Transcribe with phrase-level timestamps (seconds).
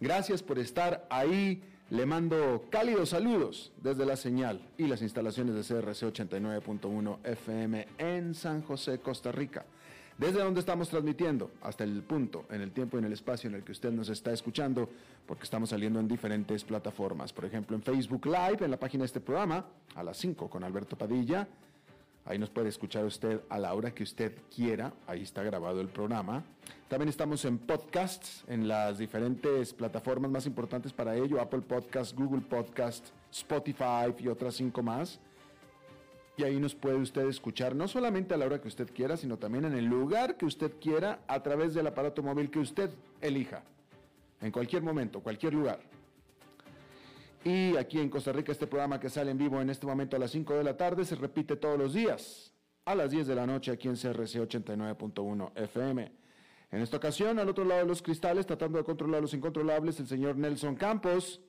[0.00, 1.62] Gracias por estar ahí.
[1.90, 8.34] Le mando cálidos saludos desde la señal y las instalaciones de CRC 89.1 FM en
[8.34, 9.66] San José, Costa Rica.
[10.16, 13.56] Desde donde estamos transmitiendo hasta el punto, en el tiempo y en el espacio en
[13.56, 14.88] el que usted nos está escuchando,
[15.26, 17.32] porque estamos saliendo en diferentes plataformas.
[17.32, 20.62] Por ejemplo, en Facebook Live, en la página de este programa, a las 5 con
[20.62, 21.48] Alberto Padilla
[22.30, 24.92] Ahí nos puede escuchar usted a la hora que usted quiera.
[25.08, 26.44] Ahí está grabado el programa.
[26.86, 32.42] También estamos en podcasts, en las diferentes plataformas más importantes para ello, Apple Podcasts, Google
[32.42, 35.18] Podcasts, Spotify y otras cinco más.
[36.36, 39.36] Y ahí nos puede usted escuchar no solamente a la hora que usted quiera, sino
[39.36, 43.64] también en el lugar que usted quiera a través del aparato móvil que usted elija.
[44.40, 45.89] En cualquier momento, cualquier lugar.
[47.44, 50.18] Y aquí en Costa Rica este programa que sale en vivo en este momento a
[50.18, 52.52] las 5 de la tarde se repite todos los días
[52.84, 56.12] a las 10 de la noche aquí en CRC 89.1 FM.
[56.72, 60.06] En esta ocasión, al otro lado de los cristales, tratando de controlar los incontrolables, el
[60.06, 61.40] señor Nelson Campos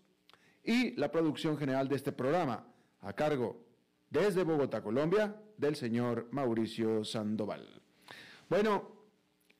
[0.63, 2.65] y la producción general de este programa,
[3.01, 3.65] a cargo
[4.09, 7.81] desde Bogotá, Colombia, del señor Mauricio Sandoval.
[8.49, 8.91] Bueno,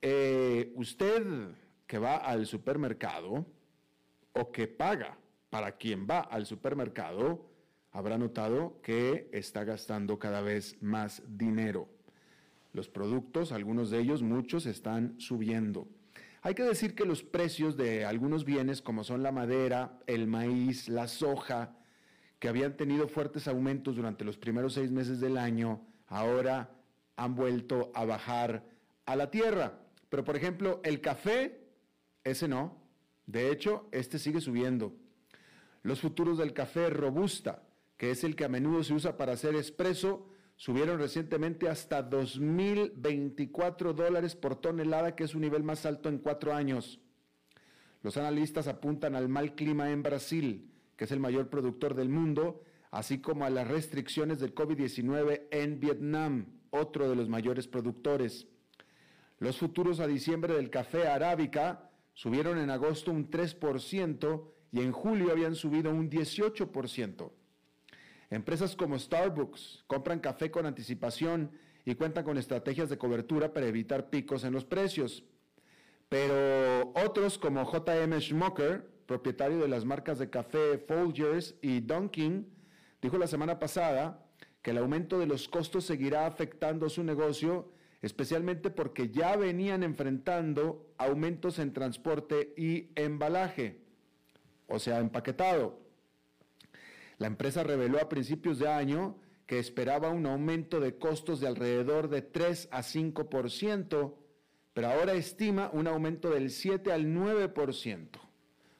[0.01, 1.51] eh, usted
[1.85, 3.45] que va al supermercado
[4.33, 5.17] o que paga
[5.51, 7.45] para quien va al supermercado,
[7.91, 11.89] habrá notado que está gastando cada vez más dinero.
[12.73, 15.87] Los productos, algunos de ellos, muchos, están subiendo.
[16.41, 20.87] Hay que decir que los precios de algunos bienes, como son la madera, el maíz,
[20.87, 21.75] la soja,
[22.39, 26.71] que habían tenido fuertes aumentos durante los primeros seis meses del año, ahora
[27.17, 28.65] han vuelto a bajar
[29.05, 29.79] a la tierra.
[30.09, 31.59] Pero, por ejemplo, el café,
[32.23, 32.81] ese no.
[33.27, 34.95] De hecho, este sigue subiendo.
[35.83, 37.63] Los futuros del café robusta,
[37.97, 43.93] que es el que a menudo se usa para hacer espresso, subieron recientemente hasta 2.024
[43.93, 46.99] dólares por tonelada, que es un nivel más alto en cuatro años.
[48.03, 52.63] Los analistas apuntan al mal clima en Brasil, que es el mayor productor del mundo,
[52.91, 58.47] así como a las restricciones del COVID-19 en Vietnam, otro de los mayores productores.
[59.39, 65.31] Los futuros a diciembre del café arábica subieron en agosto un 3% y en julio
[65.31, 67.31] habían subido un 18%.
[68.29, 71.51] Empresas como Starbucks compran café con anticipación
[71.83, 75.25] y cuentan con estrategias de cobertura para evitar picos en los precios.
[76.07, 82.47] Pero otros como JM Schmucker, propietario de las marcas de café Folgers y Dunkin',
[83.01, 84.25] dijo la semana pasada
[84.61, 90.93] que el aumento de los costos seguirá afectando su negocio, especialmente porque ya venían enfrentando
[90.97, 93.80] aumentos en transporte y embalaje
[94.71, 95.79] o sea, empaquetado.
[97.17, 102.09] La empresa reveló a principios de año que esperaba un aumento de costos de alrededor
[102.09, 104.15] de 3 a 5%,
[104.73, 108.07] pero ahora estima un aumento del 7 al 9%.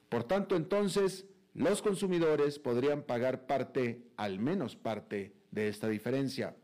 [0.08, 6.56] Por tanto, entonces, los consumidores podrían pagar parte, al menos parte, de esta diferencia.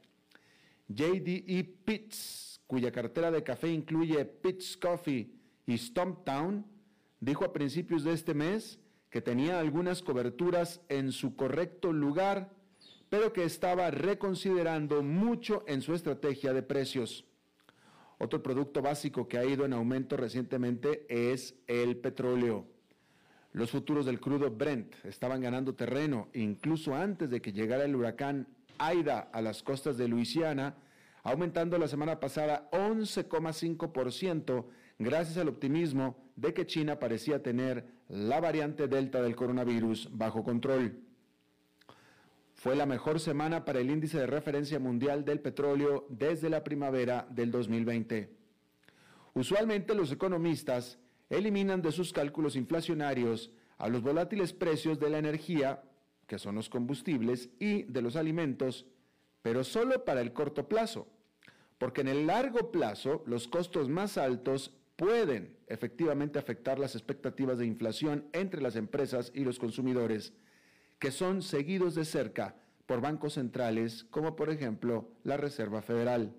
[0.88, 5.30] JDE Pitts, cuya cartera de café incluye Pitts Coffee
[5.66, 6.66] y Stumptown,
[7.20, 12.50] dijo a principios de este mes que tenía algunas coberturas en su correcto lugar,
[13.10, 17.26] pero que estaba reconsiderando mucho en su estrategia de precios.
[18.20, 22.66] Otro producto básico que ha ido en aumento recientemente es el petróleo.
[23.54, 28.48] Los futuros del crudo Brent estaban ganando terreno incluso antes de que llegara el huracán
[28.78, 30.76] Aida a las costas de Luisiana,
[31.24, 34.66] aumentando la semana pasada 11,5%
[35.00, 41.02] gracias al optimismo de que China parecía tener la variante Delta del coronavirus bajo control.
[42.54, 47.28] Fue la mejor semana para el índice de referencia mundial del petróleo desde la primavera
[47.30, 48.34] del 2020.
[49.34, 50.98] Usualmente los economistas
[51.30, 55.84] eliminan de sus cálculos inflacionarios a los volátiles precios de la energía
[56.28, 58.86] que son los combustibles, y de los alimentos,
[59.42, 61.08] pero solo para el corto plazo,
[61.78, 67.66] porque en el largo plazo los costos más altos pueden efectivamente afectar las expectativas de
[67.66, 70.34] inflación entre las empresas y los consumidores,
[71.00, 72.56] que son seguidos de cerca
[72.88, 76.36] por bancos centrales como por ejemplo la Reserva Federal.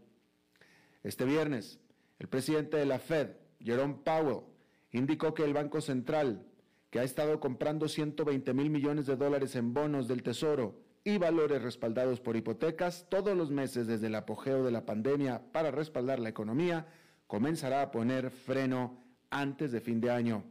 [1.05, 1.79] Este viernes,
[2.19, 4.45] el presidente de la Fed, Jerome Powell,
[4.91, 6.45] indicó que el Banco Central,
[6.91, 11.63] que ha estado comprando 120 mil millones de dólares en bonos del Tesoro y valores
[11.63, 16.31] respaldados por hipotecas todos los meses desde el apogeo de la pandemia para respaldar la
[16.31, 16.89] economía,
[17.29, 18.99] comenzará a poner freno
[19.31, 20.43] antes de fin de año.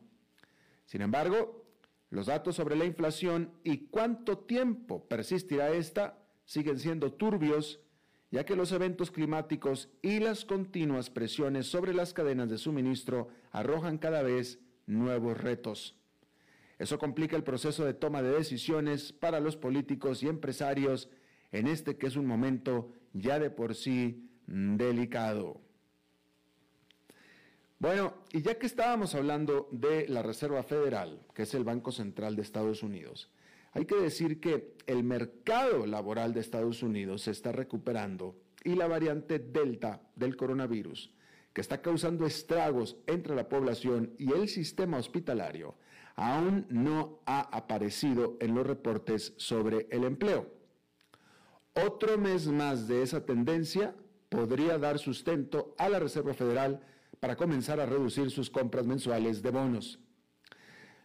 [0.85, 1.65] Sin embargo,
[2.09, 7.81] los datos sobre la inflación y cuánto tiempo persistirá esta siguen siendo turbios,
[8.31, 13.97] ya que los eventos climáticos y las continuas presiones sobre las cadenas de suministro arrojan
[13.97, 15.97] cada vez nuevos retos.
[16.80, 21.09] Eso complica el proceso de toma de decisiones para los políticos y empresarios
[21.51, 25.67] en este que es un momento ya de por sí delicado.
[27.79, 32.35] Bueno, y ya que estábamos hablando de la Reserva Federal, que es el Banco Central
[32.35, 33.29] de Estados Unidos,
[33.71, 38.88] hay que decir que el mercado laboral de Estados Unidos se está recuperando y la
[38.88, 41.13] variante Delta del coronavirus,
[41.53, 45.75] que está causando estragos entre la población y el sistema hospitalario,
[46.15, 50.51] aún no ha aparecido en los reportes sobre el empleo.
[51.75, 53.94] Otro mes más de esa tendencia
[54.30, 56.81] podría dar sustento a la Reserva Federal
[57.19, 60.00] para comenzar a reducir sus compras mensuales de bonos.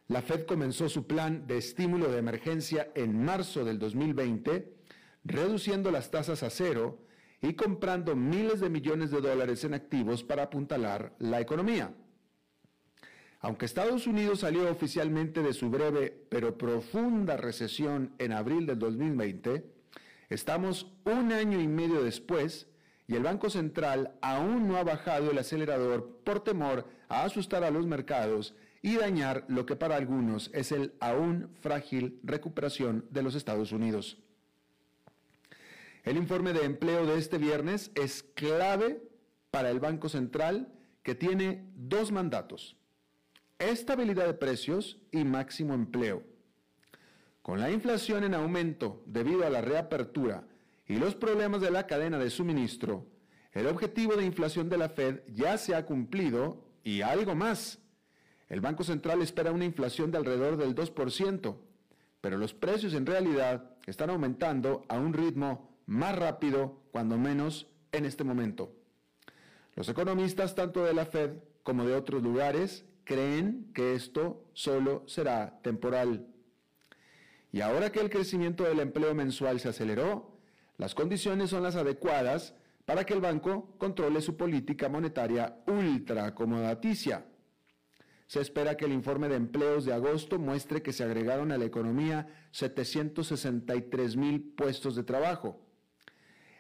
[0.09, 4.77] La Fed comenzó su plan de estímulo de emergencia en marzo del 2020,
[5.25, 6.99] reduciendo las tasas a cero
[7.41, 11.95] y comprando miles de millones de dólares en activos para apuntalar la economía.
[13.41, 19.65] Aunque Estados Unidos salió oficialmente de su breve pero profunda recesión en abril del 2020,
[20.29, 22.69] estamos un año y medio después
[23.07, 27.71] y el Banco Central aún no ha bajado el acelerador por temor a asustar a
[27.71, 33.35] los mercados y dañar lo que para algunos es el aún frágil recuperación de los
[33.35, 34.19] Estados Unidos.
[36.05, 39.03] El informe de empleo de este viernes es clave
[39.51, 40.73] para el Banco Central
[41.03, 42.77] que tiene dos mandatos,
[43.59, 46.25] estabilidad de precios y máximo empleo.
[47.41, 50.45] Con la inflación en aumento debido a la reapertura
[50.93, 53.07] y los problemas de la cadena de suministro,
[53.53, 57.79] el objetivo de inflación de la Fed ya se ha cumplido y algo más.
[58.51, 61.57] El Banco Central espera una inflación de alrededor del 2%,
[62.21, 68.05] pero los precios en realidad están aumentando a un ritmo más rápido, cuando menos en
[68.05, 68.75] este momento.
[69.75, 75.59] Los economistas tanto de la Fed como de otros lugares creen que esto solo será
[75.63, 76.27] temporal.
[77.51, 80.32] Y ahora que el crecimiento del empleo mensual se aceleró,
[80.79, 82.55] las condiciones son las adecuadas
[82.85, 87.27] para que el banco controle su política monetaria ultra acomodaticia.
[88.27, 91.67] Se espera que el informe de empleos de agosto muestre que se agregaron a la
[91.67, 95.61] economía 763 mil puestos de trabajo.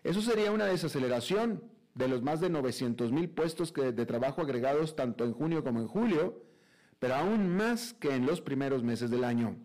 [0.05, 1.63] Eso sería una desaceleración
[1.95, 5.87] de los más de 900 mil puestos de trabajo agregados tanto en junio como en
[5.87, 6.43] julio,
[6.99, 9.57] pero aún más que en los primeros meses del año.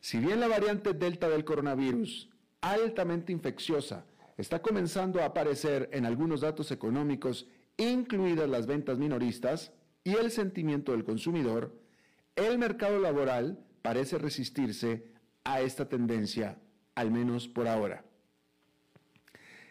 [0.00, 2.30] Si bien la variante Delta del coronavirus
[2.60, 4.04] altamente infecciosa
[4.36, 9.72] está comenzando a aparecer en algunos datos económicos, incluidas las ventas minoristas
[10.04, 11.76] y el sentimiento del consumidor,
[12.36, 15.12] el mercado laboral parece resistirse
[15.44, 16.58] a esta tendencia,
[16.94, 18.04] al menos por ahora.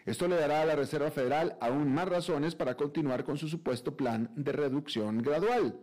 [0.04, 3.96] Esto le dará a la Reserva Federal aún más razones para continuar con su supuesto
[3.96, 5.80] plan de reducción gradual.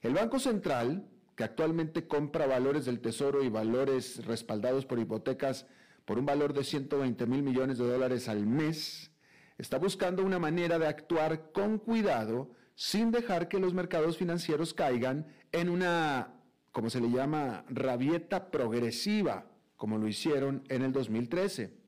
[0.00, 5.66] El Banco Central, que actualmente compra valores del Tesoro y valores respaldados por hipotecas
[6.10, 9.12] por un valor de 120 mil millones de dólares al mes,
[9.58, 15.28] está buscando una manera de actuar con cuidado sin dejar que los mercados financieros caigan
[15.52, 16.34] en una,
[16.72, 21.78] como se le llama, rabieta progresiva, como lo hicieron en el 2013.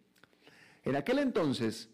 [0.85, 1.91] En aquel entonces,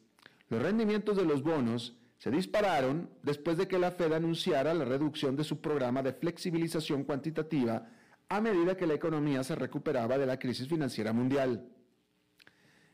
[0.50, 5.35] los rendimientos de los bonos se dispararon después de que la Fed anunciara la reducción
[5.35, 7.88] de su programa de flexibilización cuantitativa
[8.28, 11.66] a medida que la economía se recuperaba de la crisis financiera mundial.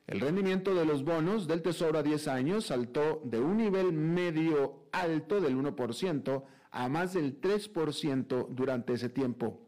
[0.07, 4.87] El rendimiento de los bonos del Tesoro a 10 años saltó de un nivel medio
[4.93, 9.65] alto del 1% a más del 3% durante ese tiempo.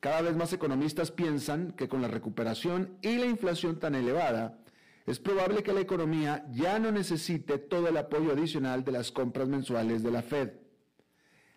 [0.00, 4.58] Cada vez más economistas piensan que con la recuperación y la inflación tan elevada,
[5.06, 9.48] es probable que la economía ya no necesite todo el apoyo adicional de las compras
[9.48, 10.50] mensuales de la Fed.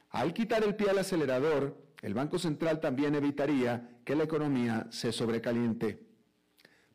[0.09, 5.11] Al quitar el pie al acelerador, el Banco Central también evitaría que la economía se
[5.11, 6.12] sobrecaliente.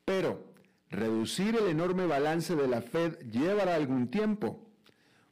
[0.08, 0.42] Pero
[0.88, 4.66] reducir el enorme balance de la Fed llevará algún tiempo.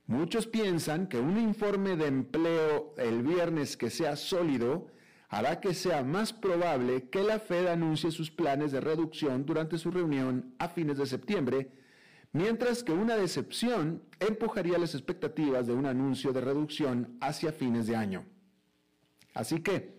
[0.07, 4.89] Muchos piensan que un informe de empleo el viernes que sea sólido
[5.31, 9.91] hará que sea más probable que la Fed anuncie sus planes de reducción durante su
[9.91, 11.71] reunión a fines de septiembre,
[12.33, 17.97] mientras que una decepción empujaría las expectativas de un anuncio de reducción hacia fines de
[17.97, 18.27] año.
[19.33, 19.96] Así que,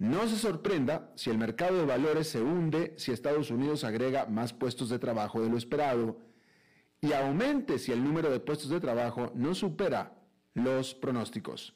[0.00, 4.54] no se sorprenda si el mercado de valores se hunde si Estados Unidos agrega más
[4.54, 6.16] puestos de trabajo de lo esperado
[7.02, 10.14] y aumente si el número de puestos de trabajo no supera
[10.54, 11.74] los pronósticos.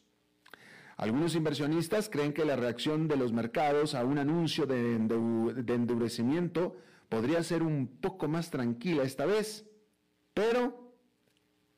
[0.97, 6.79] Algunos inversionistas creen que la reacción de los mercados a un anuncio de, endurecimiento
[7.11, 9.67] podría ser un poco más tranquila esta vez,
[10.33, 10.95] pero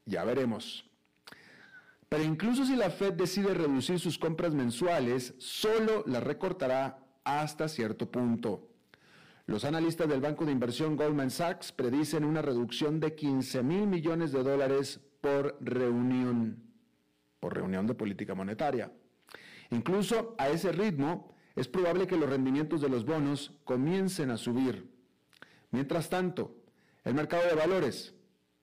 [0.05, 0.86] ya veremos.
[2.09, 8.11] Pero incluso si la Fed decide reducir sus compras mensuales, solo las recortará hasta cierto
[8.11, 8.69] punto.
[9.47, 14.33] Los analistas del banco de inversión Goldman Sachs predicen una reducción de 15 mil millones
[14.33, 16.63] de dólares por reunión,
[17.39, 18.93] por reunión de política monetaria.
[19.71, 24.91] Incluso a ese ritmo es probable que los rendimientos de los bonos comiencen a subir.
[25.71, 26.57] Mientras tanto,
[27.05, 28.16] el mercado de valores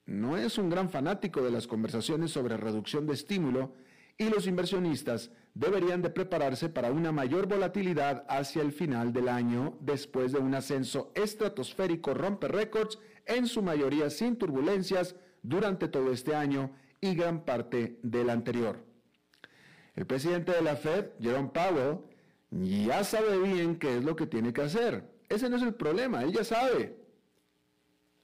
[0.06, 3.74] no es un gran fanático de las conversaciones sobre reducción de estímulo
[4.18, 9.76] y los inversionistas deberían de prepararse para una mayor volatilidad hacia el final del año
[9.80, 16.34] después de un ascenso estratosférico rompe récords, en su mayoría sin turbulencias, durante todo este
[16.34, 18.84] año y gran parte del anterior.
[19.94, 21.98] El presidente de la Fed, Jerome Powell,
[22.50, 25.04] ya sabe bien qué es lo que tiene que hacer.
[25.28, 27.03] Ese no es el problema, él ya sabe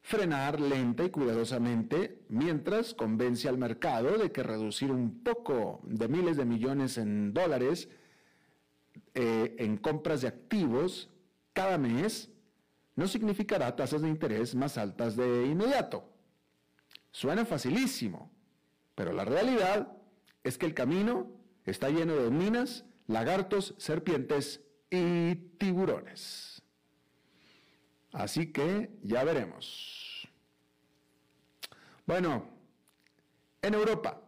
[0.02, 6.36] frenar lenta y cuidadosamente mientras convence al mercado de que reducir un poco de miles
[6.36, 7.88] de millones en dólares
[9.14, 11.10] eh, en compras de activos
[11.52, 12.30] cada mes
[12.96, 16.04] no significará tasas de interés más altas de inmediato.
[17.12, 18.30] Suena facilísimo,
[18.94, 19.96] pero la realidad
[20.44, 21.30] es que el camino
[21.64, 26.49] está lleno de minas, lagartos, serpientes y tiburones.
[28.12, 30.28] Así que ya veremos.
[32.06, 32.44] Bueno,
[33.62, 34.20] en Europa,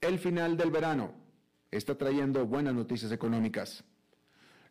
[0.00, 1.14] el final del verano
[1.70, 3.84] está trayendo buenas noticias económicas.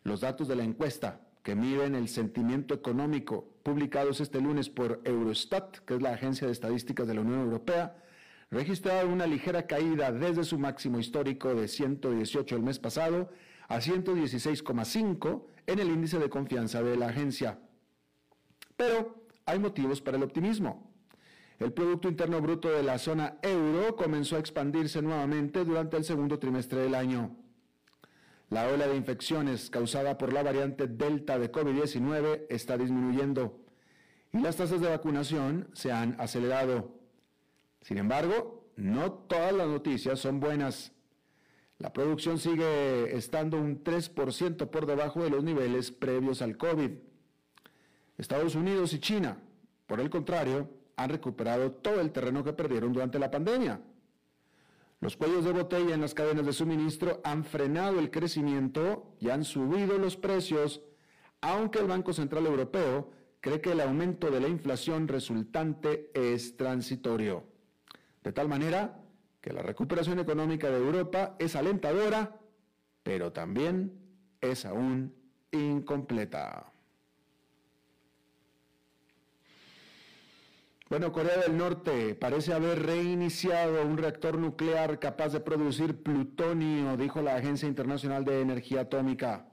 [0.02, 5.78] Los datos de la encuesta que miden el sentimiento económico publicados este lunes por Eurostat,
[5.78, 7.96] que es la agencia de estadísticas de la Unión Europea,
[8.50, 13.30] registraron una ligera caída desde su máximo histórico de 118 el mes pasado
[13.68, 17.58] a 116,5 en el índice de confianza de la agencia.
[18.76, 20.92] Pero hay motivos para el optimismo.
[21.58, 26.38] El Producto Interno Bruto de la zona euro comenzó a expandirse nuevamente durante el segundo
[26.38, 27.34] trimestre del año.
[28.50, 33.58] La ola de infecciones causada por la variante Delta de COVID-19 está disminuyendo
[34.32, 36.94] y las tasas de vacunación se han acelerado.
[37.80, 40.92] Sin embargo, no todas las noticias son buenas.
[41.78, 46.90] La producción sigue estando un 3% por debajo de los niveles previos al COVID.
[48.18, 49.38] Estados Unidos y China,
[49.86, 53.80] por el contrario, han recuperado todo el terreno que perdieron durante la pandemia.
[55.00, 59.44] Los cuellos de botella en las cadenas de suministro han frenado el crecimiento y han
[59.44, 60.82] subido los precios,
[61.42, 67.44] aunque el Banco Central Europeo cree que el aumento de la inflación resultante es transitorio.
[68.24, 68.98] De tal manera
[69.42, 72.40] que la recuperación económica de Europa es alentadora,
[73.02, 73.92] pero también
[74.40, 75.14] es aún
[75.52, 76.72] incompleta.
[80.88, 87.22] Bueno, Corea del Norte parece haber reiniciado un reactor nuclear capaz de producir plutonio, dijo
[87.22, 89.48] la Agencia Internacional de Energía Atómica,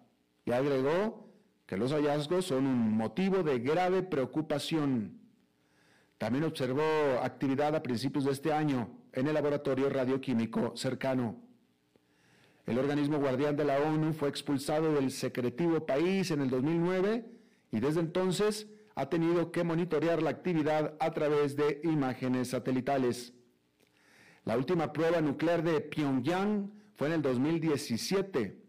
[0.46, 1.34] y agregó
[1.66, 5.22] que los hallazgos son un motivo de grave preocupación.
[6.20, 6.84] También observó
[7.24, 11.42] actividad a principios de este año en el laboratorio radioquímico cercano.
[12.68, 17.26] El organismo guardián de la ONU fue expulsado del secretivo país en el 2009
[17.72, 23.34] y desde entonces ha tenido que monitorear la actividad a través de imágenes satelitales.
[24.46, 28.62] La última prueba nuclear de Pyongyang fue en el 2017.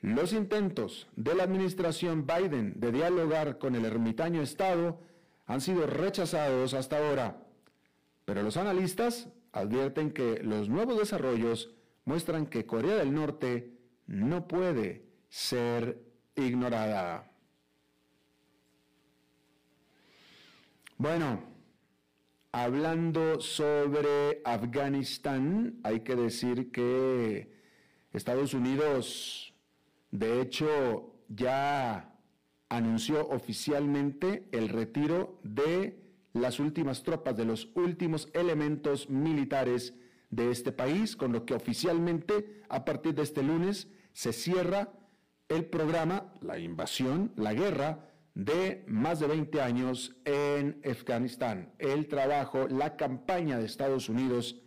[0.00, 5.00] Los intentos de la administración Biden de dialogar con el ermitaño Estado
[5.46, 7.42] han sido rechazados hasta ahora,
[8.24, 11.74] pero los analistas advierten que los nuevos desarrollos
[12.04, 16.02] muestran que Corea del Norte no puede ser
[16.36, 17.30] ignorada.
[21.00, 21.44] Bueno,
[22.50, 27.52] hablando sobre Afganistán, hay que decir que
[28.12, 29.54] Estados Unidos,
[30.10, 32.18] de hecho, ya
[32.68, 36.02] anunció oficialmente el retiro de
[36.32, 39.94] las últimas tropas, de los últimos elementos militares
[40.30, 44.92] de este país, con lo que oficialmente a partir de este lunes se cierra
[45.48, 48.07] el programa, la invasión, la guerra
[48.38, 54.62] de más de 20 años en Afganistán, el trabajo, la campaña de Estados Unidos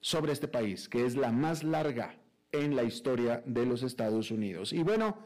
[0.00, 2.18] sobre este país, que es la más larga
[2.50, 4.72] en la historia de los Estados Unidos.
[4.72, 5.16] Y bueno,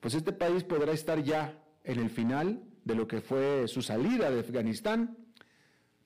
[0.00, 4.28] pues este país podrá estar ya en el final de lo que fue su salida
[4.28, 5.16] de Afganistán,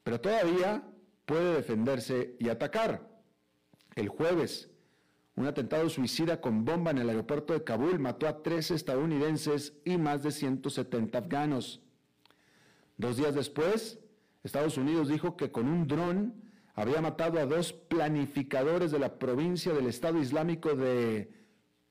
[0.03, 0.87] pero todavía
[1.25, 3.09] puede defenderse y atacar.
[3.95, 4.71] El jueves,
[5.35, 9.97] un atentado suicida con bomba en el aeropuerto de Kabul mató a tres estadounidenses y
[9.97, 11.81] más de 170 afganos.
[12.99, 13.99] Dos días después,
[14.43, 16.35] Estados Unidos dijo que con un dron
[16.75, 21.33] había matado a dos planificadores de la provincia del Estado Islámico de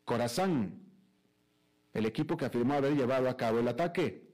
[0.05, 0.79] Khorasan,
[1.93, 4.29] el equipo que afirmó haber llevado a cabo el ataque.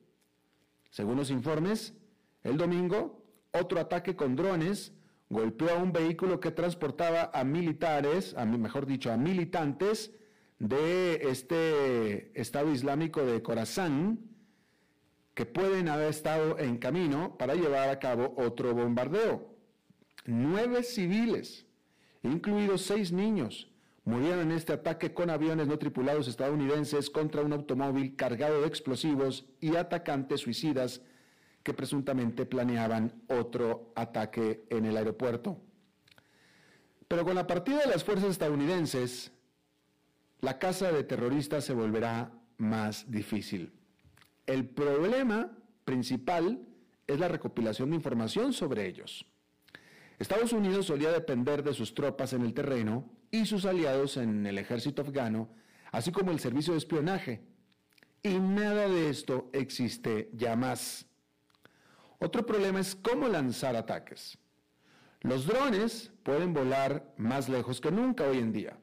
[0.89, 1.93] Según los informes,
[2.43, 4.93] el domingo, otro ataque con drones
[5.29, 10.13] golpeó a un vehículo que transportaba a militares, a, mejor dicho, a militantes
[10.59, 14.19] de este Estado Islámico de Khorasan,
[15.33, 19.53] que pueden haber estado en camino para llevar a cabo otro bombardeo.
[20.25, 21.67] Nueve civiles,
[22.23, 23.71] incluidos seis niños,
[24.03, 29.45] murieron en este ataque con aviones no tripulados estadounidenses contra un automóvil cargado de explosivos
[29.59, 31.01] y atacantes suicidas
[31.67, 35.61] que presuntamente planeaban otro ataque en el aeropuerto.
[37.09, 39.33] Pero con la partida de las fuerzas estadounidenses,
[40.39, 43.73] la caza de terroristas se volverá más difícil.
[44.45, 46.65] El problema principal
[47.05, 49.25] es la recopilación de información sobre ellos.
[50.19, 54.57] Estados Unidos solía depender de sus tropas en el terreno y sus aliados en el
[54.57, 55.49] ejército afgano,
[55.91, 57.41] así como el servicio de espionaje.
[58.23, 61.06] Y nada de esto existe ya más.
[62.19, 64.37] Otro problema es cómo lanzar ataques.
[65.21, 68.77] Los drones pueden volar más lejos que nunca hoy en día,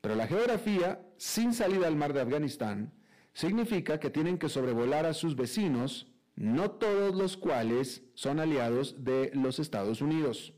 [0.00, 2.92] pero la geografía, sin salida al mar de Afganistán,
[3.32, 9.30] significa que tienen que sobrevolar a sus vecinos, no todos los cuales son aliados de
[9.34, 10.52] los Estados Unidos.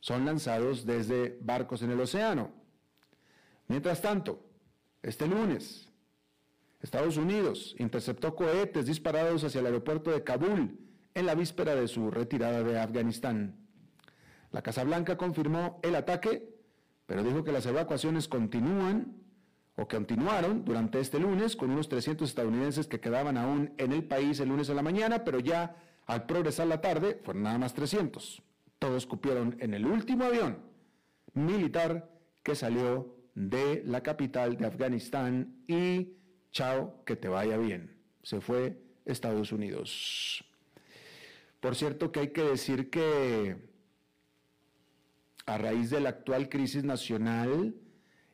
[0.00, 2.52] Son lanzados desde barcos en el océano.
[3.68, 4.44] Mientras tanto,
[5.02, 5.89] este lunes,
[6.80, 10.78] Estados Unidos interceptó cohetes disparados hacia el aeropuerto de Kabul
[11.14, 13.56] en la víspera de su retirada de Afganistán.
[14.50, 16.54] La Casa Blanca confirmó el ataque,
[17.06, 19.16] pero dijo que las evacuaciones continúan
[19.76, 24.40] o continuaron durante este lunes con unos 300 estadounidenses que quedaban aún en el país
[24.40, 28.42] el lunes a la mañana, pero ya al progresar la tarde fueron nada más 300.
[28.78, 30.58] Todos cupieron en el último avión
[31.34, 32.10] militar
[32.42, 36.19] que salió de la capital de Afganistán y
[36.52, 37.96] chao, que te vaya bien.
[38.22, 40.44] Se fue Estados Unidos.
[41.60, 43.56] Por cierto que hay que decir que
[45.46, 47.74] a raíz de la actual crisis nacional,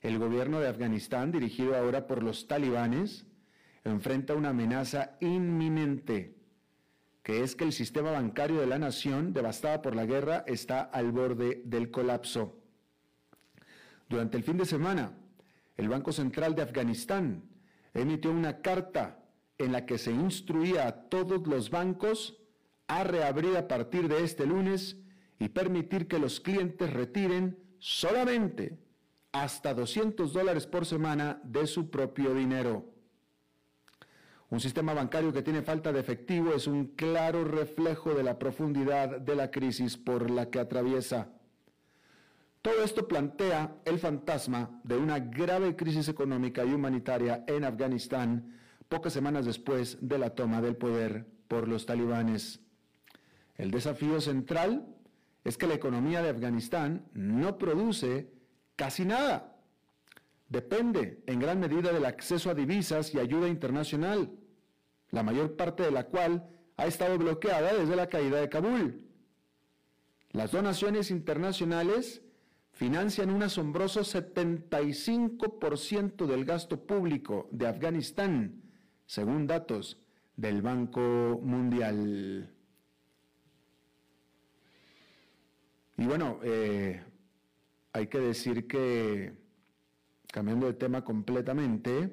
[0.00, 3.26] el gobierno de Afganistán, dirigido ahora por los talibanes,
[3.84, 6.36] enfrenta una amenaza inminente,
[7.22, 11.10] que es que el sistema bancario de la nación, devastada por la guerra, está al
[11.10, 12.60] borde del colapso.
[14.08, 15.12] Durante el fin de semana,
[15.76, 17.42] el Banco Central de Afganistán
[17.96, 19.18] emitió una carta
[19.58, 22.38] en la que se instruía a todos los bancos
[22.88, 24.96] a reabrir a partir de este lunes
[25.38, 28.78] y permitir que los clientes retiren solamente
[29.32, 32.92] hasta 200 dólares por semana de su propio dinero.
[34.48, 39.20] Un sistema bancario que tiene falta de efectivo es un claro reflejo de la profundidad
[39.20, 41.35] de la crisis por la que atraviesa.
[42.66, 49.12] Todo esto plantea el fantasma de una grave crisis económica y humanitaria en Afganistán pocas
[49.12, 52.58] semanas después de la toma del poder por los talibanes.
[53.54, 54.84] El desafío central
[55.44, 58.32] es que la economía de Afganistán no produce
[58.74, 59.60] casi nada.
[60.48, 64.32] Depende en gran medida del acceso a divisas y ayuda internacional,
[65.10, 69.06] la mayor parte de la cual ha estado bloqueada desde la caída de Kabul.
[70.32, 72.22] Las donaciones internacionales
[72.76, 78.62] financian un asombroso 75% del gasto público de Afganistán,
[79.06, 79.98] según datos
[80.36, 82.54] del Banco Mundial.
[85.96, 87.02] Y bueno, eh,
[87.94, 89.32] hay que decir que,
[90.30, 92.12] cambiando de tema completamente,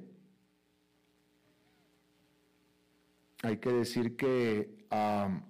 [3.42, 5.42] hay que decir que ah,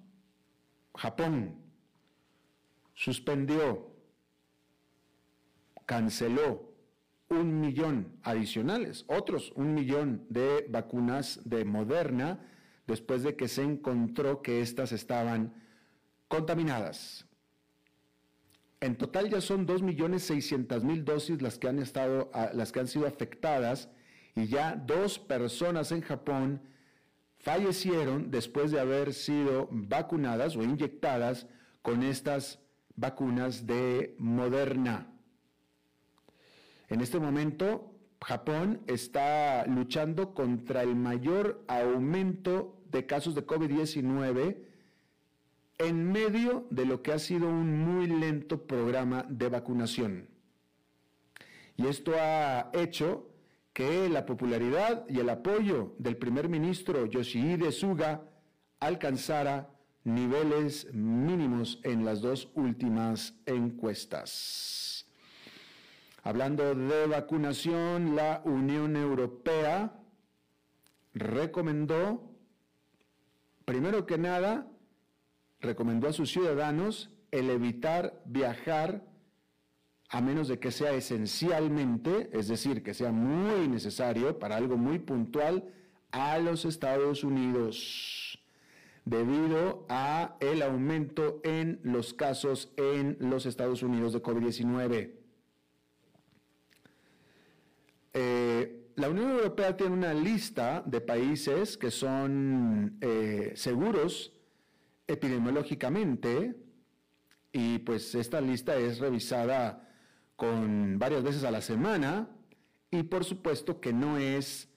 [0.96, 1.54] Japón
[2.94, 3.93] suspendió
[5.86, 6.72] canceló
[7.28, 12.40] un millón adicionales, otros un millón de vacunas de Moderna,
[12.86, 15.54] después de que se encontró que éstas estaban
[16.28, 17.26] contaminadas.
[18.80, 23.88] En total ya son 2.600.000 dosis las que han estado, las que han sido afectadas
[24.34, 26.60] y ya dos personas en Japón
[27.38, 31.46] fallecieron después de haber sido vacunadas o inyectadas
[31.82, 32.58] con estas
[32.96, 35.13] vacunas de Moderna.
[36.88, 44.56] En este momento, Japón está luchando contra el mayor aumento de casos de COVID-19
[45.78, 50.28] en medio de lo que ha sido un muy lento programa de vacunación.
[51.76, 53.28] Y esto ha hecho
[53.72, 58.22] que la popularidad y el apoyo del primer ministro Yoshihide Suga
[58.78, 59.70] alcanzara
[60.04, 65.03] niveles mínimos en las dos últimas encuestas.
[66.26, 69.92] Hablando de vacunación, la Unión Europea
[71.12, 72.30] recomendó,
[73.66, 74.66] primero que nada,
[75.60, 79.04] recomendó a sus ciudadanos el evitar viajar
[80.08, 85.00] a menos de que sea esencialmente, es decir, que sea muy necesario para algo muy
[85.00, 85.74] puntual,
[86.10, 88.42] a los Estados Unidos,
[89.04, 95.23] debido a el aumento en los casos en los Estados Unidos de COVID-19.
[98.14, 104.32] Eh, la Unión Europea tiene una lista de países que son eh, seguros
[105.08, 106.54] epidemiológicamente
[107.52, 109.88] y pues esta lista es revisada
[110.36, 112.28] con varias veces a la semana
[112.90, 114.68] y por supuesto que no es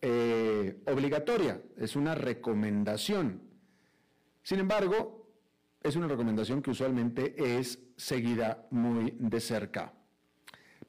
[0.00, 3.42] eh, obligatoria, es una recomendación.
[4.42, 5.30] Sin embargo,
[5.82, 9.97] es una recomendación que usualmente es seguida muy de cerca.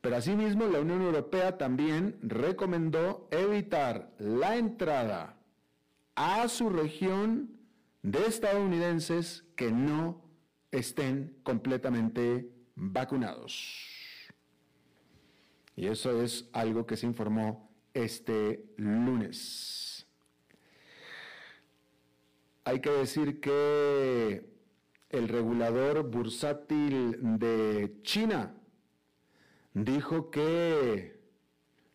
[0.01, 5.37] Pero asimismo, la Unión Europea también recomendó evitar la entrada
[6.15, 7.59] a su región
[8.01, 10.21] de estadounidenses que no
[10.71, 13.87] estén completamente vacunados.
[15.75, 20.05] Y eso es algo que se informó este lunes.
[22.63, 24.45] Hay que decir que
[25.09, 28.58] el regulador bursátil de China
[29.73, 31.19] dijo que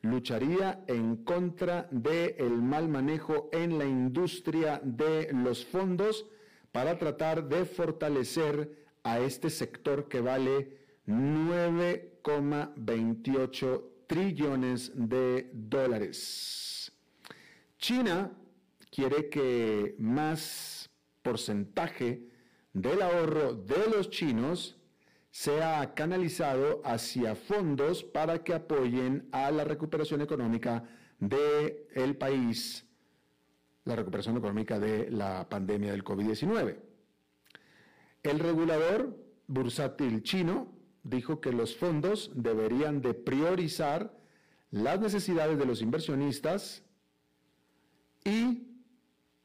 [0.02, 6.26] lucharía en contra del mal manejo en la industria de los fondos
[6.72, 16.92] para tratar de fortalecer a este sector que vale 9,28 trillones de dólares.
[17.78, 18.30] China
[18.90, 20.88] quiere que más
[21.22, 22.28] porcentaje
[22.72, 24.76] del ahorro de los chinos
[25.34, 30.84] sea canalizado hacia fondos para que apoyen a la recuperación económica
[31.18, 32.86] del el país,
[33.84, 36.76] la recuperación económica de la pandemia del COVID-19.
[38.22, 39.18] El regulador
[39.48, 44.16] bursátil chino dijo que los fondos deberían de priorizar
[44.70, 46.84] las necesidades de los inversionistas
[48.24, 48.68] y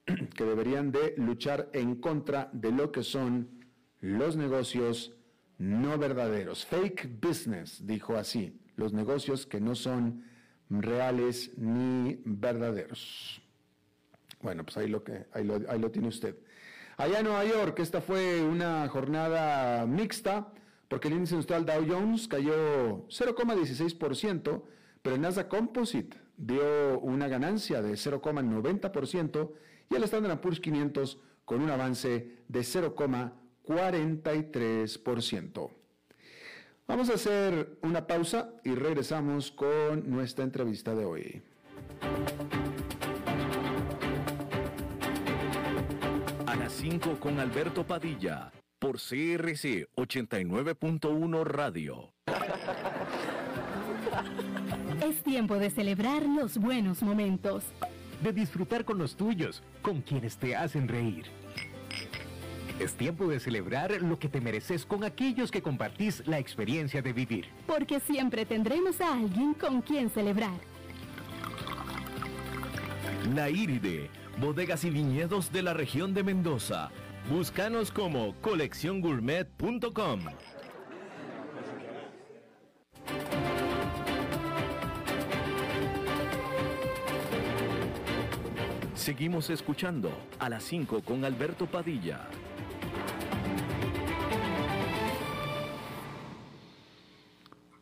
[0.35, 3.65] que deberían de luchar en contra de lo que son
[4.01, 5.15] los negocios
[5.59, 10.23] no verdaderos, fake business, dijo así, los negocios que no son
[10.69, 13.41] reales ni verdaderos.
[14.41, 16.37] Bueno, pues ahí lo, que, ahí lo, tiene usted.
[16.95, 20.53] Allá en Nueva York, esta fue una jornada mixta,
[20.87, 24.63] porque el índice industrial Dow Jones cayó 0,16%,
[25.01, 29.51] pero el Nasdaq Composite dio una ganancia de 0,90%
[29.89, 33.33] y el Standard Poor's 500 con un avance de 0,90%.
[33.69, 35.69] 43%.
[36.87, 41.43] Vamos a hacer una pausa y regresamos con nuestra entrevista de hoy.
[46.47, 52.11] A las 5 con Alberto Padilla, por CRC 89.1 Radio.
[55.05, 57.65] Es tiempo de celebrar los buenos momentos.
[58.23, 61.27] De disfrutar con los tuyos, con quienes te hacen reír
[62.79, 67.13] es tiempo de celebrar lo que te mereces con aquellos que compartís la experiencia de
[67.13, 67.47] vivir.
[67.67, 70.57] Porque siempre tendremos a alguien con quien celebrar.
[73.35, 76.89] La Iride, bodegas y viñedos de la región de Mendoza.
[77.29, 80.21] Búscanos como colecciongourmet.com.
[88.95, 92.27] Seguimos escuchando a las 5 con Alberto Padilla.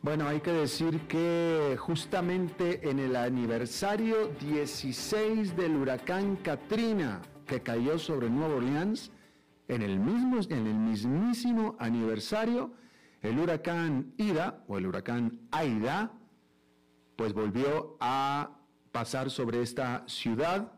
[0.00, 7.98] Bueno, hay que decir que justamente en el aniversario 16 del huracán Katrina que cayó
[7.98, 9.10] sobre Nueva Orleans,
[9.66, 12.72] en el, mismo, en el mismísimo aniversario,
[13.22, 16.12] el huracán Ida o el huracán Aida,
[17.16, 18.56] pues volvió a
[18.92, 20.74] pasar sobre esta ciudad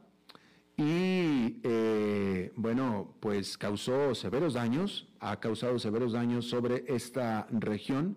[0.78, 8.16] y eh, bueno, pues causó severos daños, ha causado severos daños sobre esta región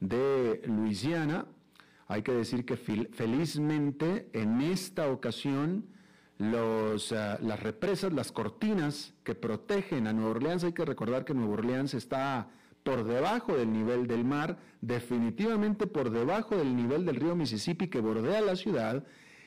[0.00, 1.46] de Luisiana.
[2.08, 5.86] Hay que decir que felizmente en esta ocasión
[6.38, 11.34] los, eh, las represas, las cortinas que protegen a Nueva Orleans, hay que recordar que
[11.34, 12.48] Nueva Orleans está
[12.82, 18.00] por debajo del nivel del mar, definitivamente por debajo del nivel del río Mississippi que
[18.00, 19.04] bordea la ciudad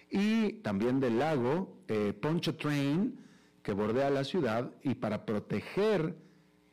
[0.09, 3.17] y también del lago eh, Pontchartrain
[3.63, 6.17] que bordea la ciudad y para proteger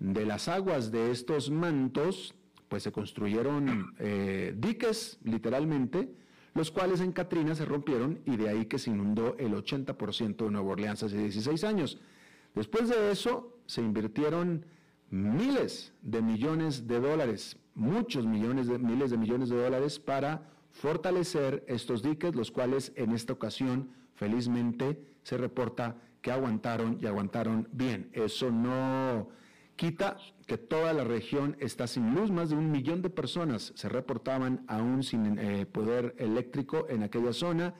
[0.00, 2.34] de las aguas de estos mantos
[2.68, 6.12] pues se construyeron eh, diques, literalmente,
[6.54, 10.50] los cuales en Katrina se rompieron y de ahí que se inundó el 80% de
[10.50, 12.00] Nueva Orleans hace 16 años.
[12.54, 14.64] Después de eso se invirtieron
[15.10, 21.64] miles de millones de dólares, muchos millones de miles de millones de dólares para fortalecer
[21.68, 28.10] estos diques, los cuales en esta ocasión felizmente se reporta que aguantaron y aguantaron bien.
[28.12, 29.28] Eso no
[29.76, 33.88] quita que toda la región está sin luz, más de un millón de personas se
[33.88, 37.74] reportaban aún sin eh, poder eléctrico en aquella zona,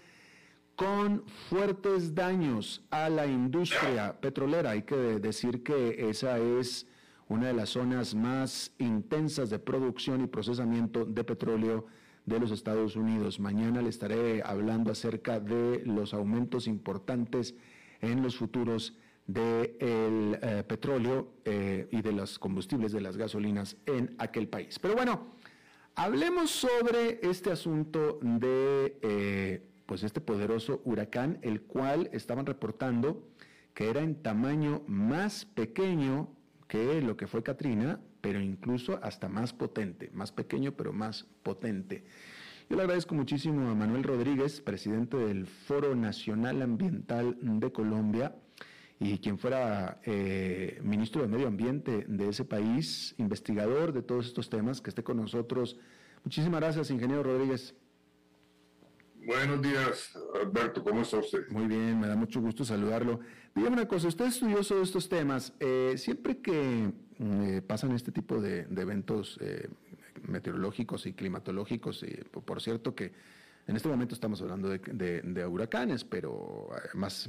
[0.75, 4.71] con fuertes daños a la industria petrolera.
[4.71, 6.87] Hay que decir que esa es
[7.29, 11.87] una de las zonas más intensas de producción y procesamiento de petróleo
[12.27, 13.41] de los Estados Unidos.
[13.41, 17.55] Mañana le estaré hablando acerca de los aumentos importantes
[18.01, 24.15] en los futuros del eh, petróleo eh, y de los combustibles de las gasolinas en
[24.19, 24.79] aquel país.
[24.79, 25.27] Pero bueno,
[25.95, 33.29] hablemos sobre este asunto de eh, pues este poderoso huracán, el cual estaban reportando
[33.75, 36.33] que era en tamaño más pequeño
[36.69, 42.05] que lo que fue Katrina, pero incluso hasta más potente, más pequeño pero más potente.
[42.69, 48.35] Yo le agradezco muchísimo a Manuel Rodríguez, presidente del Foro Nacional Ambiental de Colombia,
[48.99, 54.49] y quien fuera eh, ministro de Medio Ambiente de ese país, investigador de todos estos
[54.49, 55.77] temas, que esté con nosotros.
[56.25, 57.75] Muchísimas gracias, ingeniero Rodríguez.
[59.27, 61.49] Buenos días, Alberto, ¿cómo está usted?
[61.51, 63.21] Muy bien, me da mucho gusto saludarlo.
[63.55, 65.53] Dígame una cosa, usted es estudioso de estos temas.
[65.61, 69.39] Eh, siempre que mm, eh, pasan este tipo de, eventos
[70.23, 73.13] meteorológicos y climatológicos, y por cierto que
[73.67, 77.29] en este momento estamos hablando de, huracanes, pero eh, más,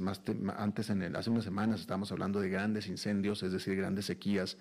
[0.56, 4.56] antes, en hace unas semanas, estábamos hablando de grandes incendios, es decir, grandes sequías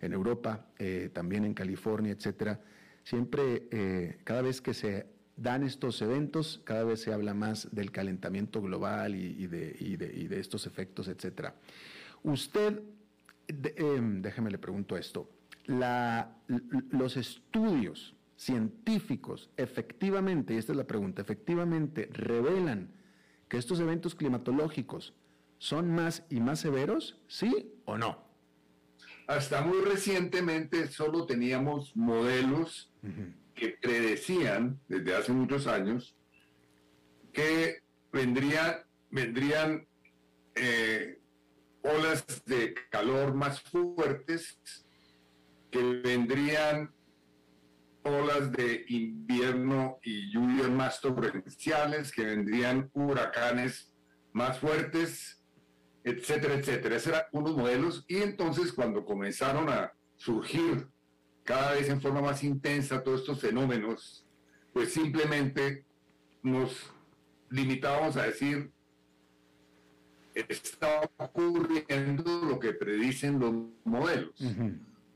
[0.00, 2.60] en Europa, eh, también en California, etcétera.
[3.04, 7.92] Siempre, eh, cada vez que se dan estos eventos, cada vez se habla más del
[7.92, 11.54] calentamiento global y, de, estos efectos, etcétera.
[12.24, 12.82] Usted,
[13.48, 15.30] em, déjeme le pregunto esto,
[16.90, 22.90] los estudios científicos efectivamente, y esta es la pregunta, efectivamente revelan
[23.50, 25.14] que estos eventos climatológicos
[25.58, 28.24] son más y más severos, sí o no?
[29.26, 32.90] Hasta muy recientemente solo teníamos modelos
[33.54, 36.16] que predecían desde hace muchos años
[37.34, 38.76] que vendrían,
[39.10, 39.86] vendrían
[40.54, 41.20] eh,
[41.82, 44.58] olas de calor más fuertes,
[45.70, 46.90] que vendrían
[48.02, 53.92] olas de invierno y lluvias más torrenciales, que vendrían huracanes
[54.32, 55.42] más fuertes,
[56.04, 56.96] etcétera, etcétera.
[56.96, 60.88] Esos eran unos modelos y entonces cuando comenzaron a surgir
[61.44, 64.26] cada vez en forma más intensa todos estos fenómenos,
[64.72, 65.84] pues simplemente
[66.42, 66.90] nos
[67.50, 68.70] limitábamos a decir,
[70.34, 73.52] está ocurriendo lo que predicen los
[73.84, 74.40] modelos.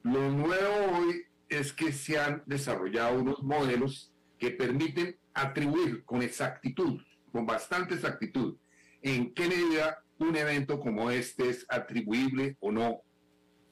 [0.02, 1.24] Lo nuevo hoy
[1.58, 7.00] es que se han desarrollado unos modelos que permiten atribuir con exactitud,
[7.32, 8.56] con bastante exactitud,
[9.02, 13.02] en qué medida un evento como este es atribuible o no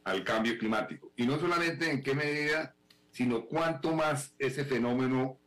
[0.05, 1.13] al cambio climático.
[1.17, 2.75] Y no solamente en qué medida,
[3.11, 5.39] sino cuánto más ese fenómeno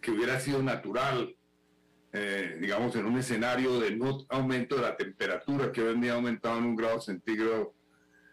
[0.00, 1.34] que, hubiera sido natural,
[2.12, 6.12] eh, digamos, en un escenario de no aumento de la temperatura que hoy en día
[6.12, 7.74] ha aumentado en un grado centígrado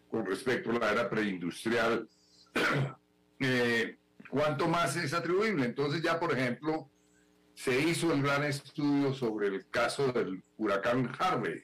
[0.10, 2.08] con respecto a la era preindustrial,
[3.39, 3.97] eh,
[4.29, 5.65] ¿cuánto más es atribuible?
[5.65, 6.89] Entonces ya, por ejemplo,
[7.53, 11.63] se hizo el gran estudio sobre el caso del huracán Harvey.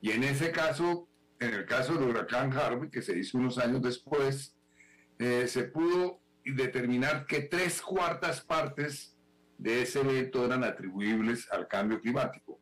[0.00, 3.82] Y en ese caso, en el caso del huracán Harvey, que se hizo unos años
[3.82, 4.56] después,
[5.18, 9.16] eh, se pudo determinar que tres cuartas partes
[9.58, 12.60] de ese evento eran atribuibles al cambio climático.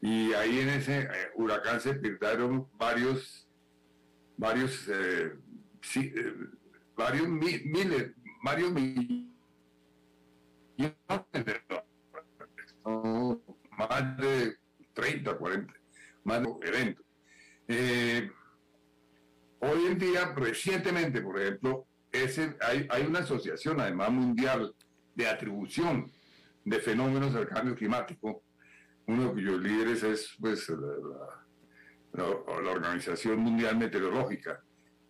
[0.00, 3.48] Y ahí en ese eh, huracán se perdieron varios,
[4.36, 5.32] varios, eh,
[5.96, 6.34] eh,
[7.02, 8.12] varios miles,
[8.42, 9.28] varios millones
[10.76, 10.94] de
[13.78, 14.56] más de
[14.92, 15.74] 30, 40,
[16.24, 17.04] más de eventos.
[19.60, 24.74] hoy en día, recientemente, por ejemplo, ese, hay, hay una asociación, además mundial,
[25.14, 26.10] de atribución
[26.64, 28.42] de fenómenos del cambio climático.
[29.06, 30.68] Uno de cuyos líderes es pues,
[32.12, 34.62] la, Organización Mundial Meteorológica.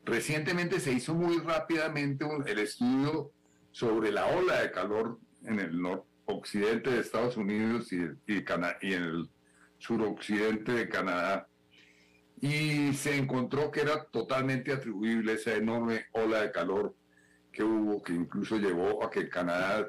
[0.05, 3.33] Recientemente se hizo muy rápidamente el estudio
[3.71, 9.31] sobre la ola de calor en el noroccidente de Estados Unidos y en el
[9.79, 11.49] suroccidente de Canadá.
[12.41, 16.97] Y se encontró que era totalmente atribuible esa enorme ola de calor
[17.53, 19.87] que hubo, que incluso llevó a que Canadá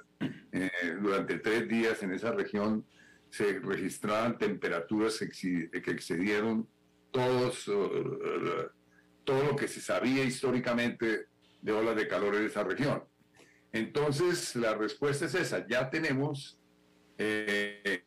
[0.52, 0.70] eh,
[1.02, 2.86] durante tres días en esa región
[3.30, 6.68] se registraban temperaturas que excedieron
[7.10, 8.70] todos, uh,
[9.24, 11.28] todo lo que se sabía históricamente
[11.62, 13.04] de olas de calor en esa región.
[13.72, 15.66] Entonces, la respuesta es esa.
[15.68, 16.60] Ya tenemos
[17.18, 18.04] eh,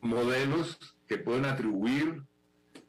[0.00, 2.22] modelos que pueden atribuir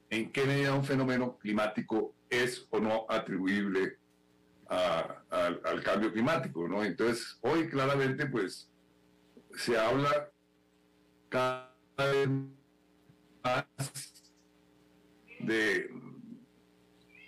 [0.10, 3.98] en qué medida un fenómeno climático es o no atribuible
[4.68, 6.84] al cambio climático, ¿no?
[6.84, 8.72] Entonces, hoy claramente, pues,
[9.56, 10.32] se habla
[11.30, 12.30] cada vez
[13.44, 13.66] más
[15.40, 15.90] de,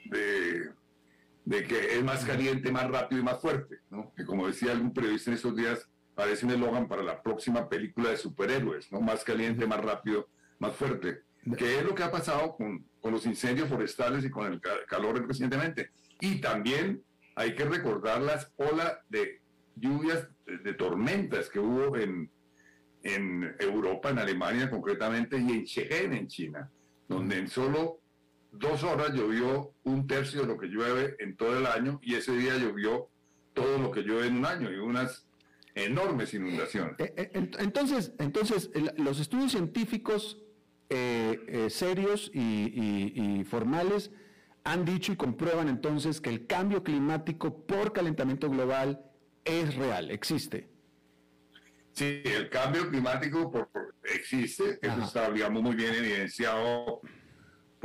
[0.06, 4.14] de, que es más caliente, más rápido y más fuerte, ¿no?
[4.16, 8.10] Que como decía algún periodista en estos días, parece un eslogan para la próxima película
[8.10, 9.02] de superhéroes, ¿no?
[9.02, 11.22] Más caliente, más rápido, más fuerte.
[11.58, 15.28] Que es lo que ha pasado con, con los incendios forestales y con el calor
[15.28, 15.92] recientemente.
[16.20, 17.04] Y también
[17.36, 19.42] hay que recordar las olas de
[19.76, 22.32] lluvias, de, tormentas que hubo en,
[23.04, 26.72] en Europa, en Alemania concretamente, y en Shenzhen, en China,
[27.08, 28.00] donde en solo
[28.60, 32.36] dos horas llovió un tercio de lo que llueve en todo el año y ese
[32.36, 33.10] día llovió
[33.54, 35.26] todo lo que llueve en un año y unas
[35.74, 36.96] enormes inundaciones.
[37.00, 40.42] Eh, eh, entonces, entonces los estudios científicos
[40.90, 44.12] eh, serios y formales
[44.64, 49.06] han dicho y comprueban entonces que el cambio climático por calentamiento global
[49.44, 50.70] es real, existe.
[51.94, 53.70] Sí, el cambio climático
[54.04, 57.00] existe, eso está, digamos, muy bien evidenciado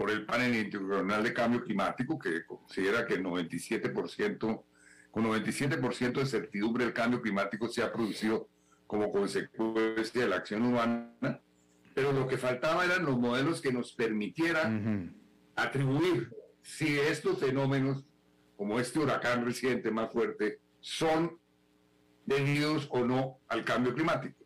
[0.00, 4.64] por el panel internacional de cambio climático, que considera que el 97%,
[5.10, 8.48] con 97% de certidumbre el cambio climático se ha producido
[8.86, 11.42] como consecuencia de la acción humana,
[11.92, 15.14] pero lo que faltaba eran los modelos que nos permitieran
[15.54, 16.30] atribuir
[16.62, 18.06] si estos fenómenos,
[18.56, 21.38] como este huracán reciente más fuerte, son
[22.24, 24.39] debidos o no al cambio climático.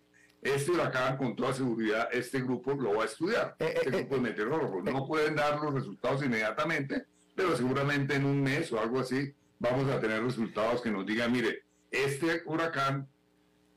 [0.44, 3.56] Este huracán, con toda seguridad, este grupo lo va a estudiar.
[3.58, 8.24] Eh, este eh, grupo de meteorólogos no pueden dar los resultados inmediatamente, pero seguramente en
[8.24, 13.08] un mes o algo así vamos a tener resultados que nos digan, mire, este huracán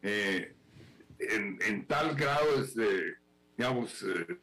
[0.02, 0.56] eh,
[1.20, 3.16] en, en, tal grado de,
[3.58, 4.38] digamos, eh,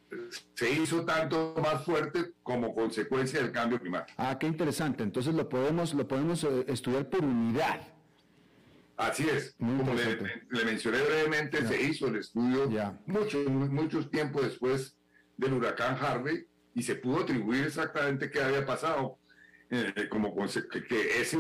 [0.54, 4.20] se hizo tanto más fuerte como consecuencia del cambio climático.
[4.20, 5.02] Ah, qué interesante.
[5.02, 7.80] Entonces lo podemos, lo podemos eh, estudiar por unidad.
[8.96, 9.54] Así es.
[9.58, 12.70] como le, mencioné brevemente, se hizo el estudio
[13.06, 14.96] muchos mucho tiempo después
[15.36, 19.18] del huracán Harvey y se pudo atribuir exactamente qué había pasado,
[19.70, 21.38] eh, como que, ese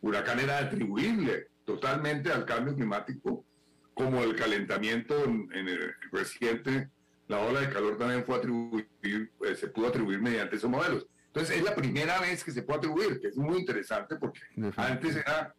[0.00, 3.44] huracán era atribuible totalmente al cambio climático
[3.92, 6.90] como el calentamiento en, el reciente,
[7.28, 11.06] la ola de calor también fue atribuir, eh, se pudo atribuir mediante esos modelos.
[11.28, 14.40] Entonces es la primera vez que se puede atribuir, que es muy interesante porque
[14.76, 15.54] antes era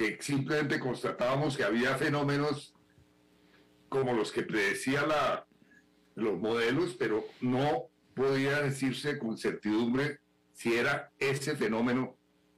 [0.00, 2.74] que simplemente constatábamos que había fenómenos
[3.90, 5.46] como los que predecía la,
[6.14, 10.20] los modelos, pero no podía decirse con certidumbre
[10.54, 12.16] si era ese fenómeno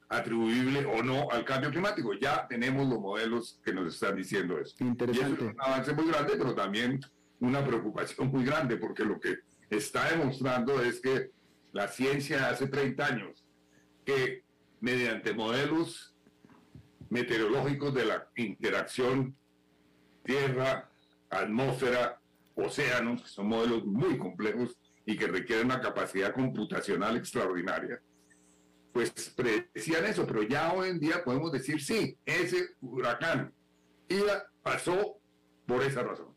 [0.09, 2.13] atribuible o no al cambio climático.
[2.13, 4.77] Ya tenemos los modelos que nos están diciendo eso.
[4.79, 5.43] Interesante.
[5.43, 7.01] Y es un avance muy grande, pero también
[7.41, 9.39] una preocupación muy grande, porque lo que
[9.69, 11.33] está demostrando es que
[11.73, 13.45] la ciencia hace 30 años,
[14.05, 14.45] que
[14.79, 16.12] mediante modelos
[17.13, 19.37] meteorológicos de la interacción
[20.25, 20.89] tierra,
[21.29, 22.19] atmósfera,
[22.55, 28.01] océanos, que son modelos muy complejos y que requieren una capacidad computacional extraordinaria,
[28.93, 33.53] pues predecían eso, pero ya hoy en día podemos decir, sí, ese huracán
[34.09, 35.19] iba, pasó
[35.67, 36.29] por esa razón,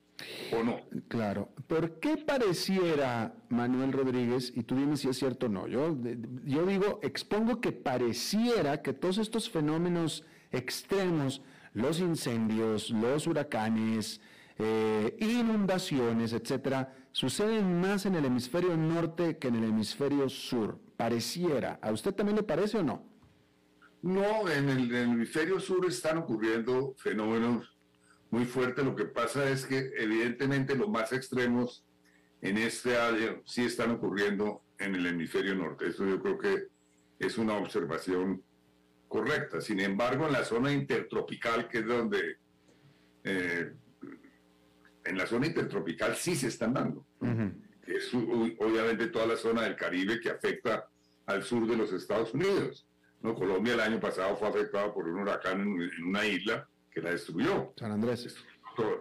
[0.52, 0.82] ¿o no?
[1.08, 1.54] Claro.
[1.68, 5.98] ¿Por qué pareciera, Manuel Rodríguez, y tú dime si es cierto o no, yo,
[6.44, 10.26] yo digo, expongo que pareciera que todos estos fenómenos
[10.56, 11.42] extremos,
[11.74, 14.22] los incendios, los huracanes,
[14.58, 20.80] eh, inundaciones, etcétera, suceden más en el hemisferio norte que en el hemisferio sur.
[20.98, 21.80] Pareciera.
[21.82, 23.04] ¿A usted también le parece o no?
[24.02, 27.76] No, en el, hemisferio sur están ocurriendo fenómenos
[28.30, 28.86] muy fuertes.
[28.86, 31.84] Lo que pasa es que evidentemente los más extremos
[32.42, 35.88] en este área sí están ocurriendo en el hemisferio norte.
[35.88, 36.68] Eso yo creo que
[37.20, 38.44] es una observación
[39.08, 39.62] correcta.
[39.62, 42.38] Sin embargo, en la zona intertropical, que es donde
[43.24, 43.72] eh,
[45.06, 47.06] en la zona intertropical sí se están dando.
[47.86, 50.90] Es obviamente toda la zona del Caribe que afecta
[51.26, 52.88] al sur de los Estados Unidos.
[53.22, 53.36] ¿no?
[53.36, 57.74] Colombia el año pasado fue afectada por un huracán en, una isla que la destruyó.
[57.78, 58.36] San Andrés.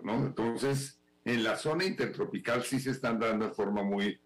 [0.03, 0.27] ¿no?
[0.27, 4.21] Entonces, en la zona intertropical sí se están dando de forma muy,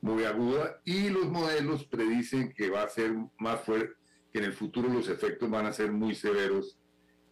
[0.00, 3.94] muy aguda y los modelos predicen que va a ser más fuerte,
[4.36, 6.76] que en el futuro los efectos van a ser muy severos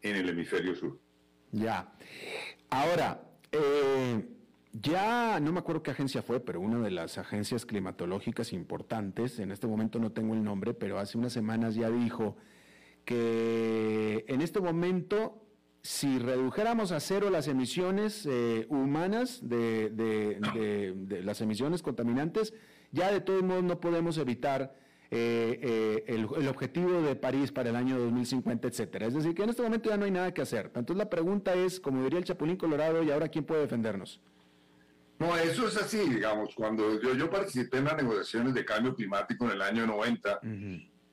[0.01, 0.99] en el hemisferio sur.
[1.53, 1.93] Ya.
[2.71, 4.27] Ahora, eh,
[4.73, 9.51] ya no me acuerdo qué agencia fue, pero una de las agencias climatológicas importantes, en
[9.51, 12.39] este momento no tengo el nombre, pero hace unas semanas ya dijo
[13.05, 15.47] que en este momento,
[15.83, 22.55] si redujéramos a cero las emisiones eh, humanas de, de, las emisiones contaminantes,
[22.93, 24.75] ya de todos modos no podemos evitar
[25.17, 29.07] eh, eh, el, objetivo de París para el año 2050, etcétera.
[29.07, 30.73] Es decir, que en este momento ya no hay nada que hacer.
[30.75, 34.21] Entonces la pregunta es, como diría el Chapulín Colorado, ¿y ahora quién puede defendernos?
[35.21, 39.45] No, eso es así, digamos, cuando yo, yo participé en las negociaciones de cambio climático
[39.45, 40.41] en el año 90,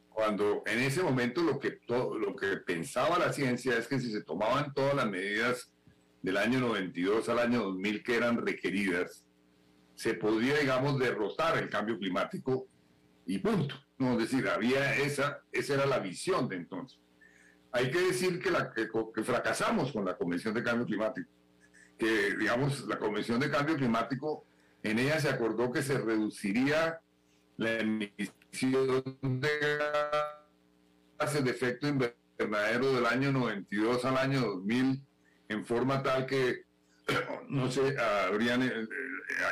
[0.09, 4.23] cuando en ese momento lo que, lo que pensaba la ciencia es que si se
[4.23, 5.71] tomaban todas las medidas
[6.23, 9.23] del año 92 al año 2000 que eran requeridas,
[9.93, 12.65] se podría, digamos, derrotar el cambio climático
[13.27, 13.75] y punto.
[14.01, 16.99] No, es decir, había esa, esa era la visión de entonces.
[17.71, 21.29] Hay que decir que, fracasamos con la Convención de Cambio Climático,
[21.99, 24.43] que digamos, la Convención de Cambio Climático,
[24.81, 26.99] en ella se acordó que se reduciría
[27.57, 29.49] la emisión de
[31.19, 34.99] gases de efecto invernadero del año 92 al año 2000
[35.49, 36.63] en forma tal que
[37.49, 38.87] no se habrían, eh, eh,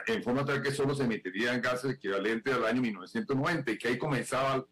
[0.08, 3.98] en forma tal que solo se emitirían gases equivalentes al año 1990 y que ahí
[3.98, 4.66] comenzaba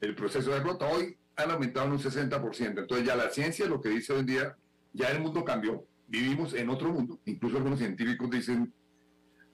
[0.00, 0.86] el proceso de flota.
[0.86, 2.80] Hoy han aumentado en un 60%.
[2.80, 4.56] Entonces ya la ciencia lo que dice hoy en día,
[4.92, 5.86] ya el mundo cambió.
[6.06, 7.20] Vivimos en otro mundo.
[7.24, 8.72] Incluso algunos científicos dicen,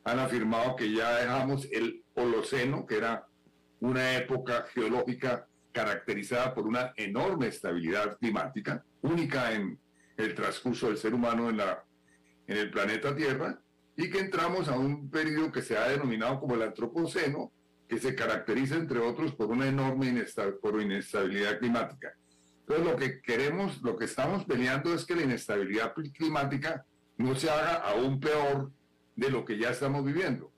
[0.05, 3.27] han afirmado que ya dejamos el Holoceno, que era
[3.81, 9.79] una época geológica caracterizada por una enorme estabilidad climática, única en
[10.17, 11.85] el transcurso del ser humano en la
[12.51, 13.61] en el planeta Tierra
[13.97, 17.53] y que entramos a un periodo que se ha denominado como el antropoceno,
[17.89, 22.13] que se caracteriza entre otros por una enorme inestabilidad climática.
[22.61, 26.85] Entonces lo que queremos, lo que estamos peleando es que la inestabilidad climática
[27.19, 28.73] no se haga aún peor
[29.15, 30.53] de lo que ya estamos viviendo.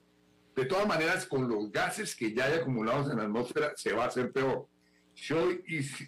[0.56, 4.04] De todas maneras, con los gases que ya hay acumulados en la atmósfera, se va
[4.04, 4.66] a hacer peor.
[5.14, 5.62] Si hoy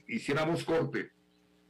[0.07, 1.11] hiciéramos corte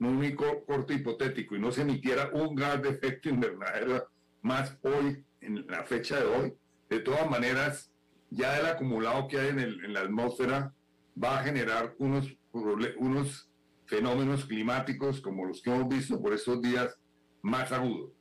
[0.00, 4.08] un único corte hipotético y no se emitiera un gas de efecto invernadero
[4.42, 6.54] más hoy, en la fecha de hoy,
[6.90, 7.90] de todas maneras,
[8.30, 10.74] ya el acumulado que hay en, en la atmósfera
[11.22, 13.48] va a generar unos, unos
[13.86, 16.98] fenómenos climáticos como los que hemos visto por estos días
[17.42, 18.12] más agudos.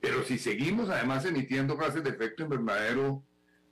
[0.00, 3.24] Pero si seguimos además emitiendo gases de efecto invernadero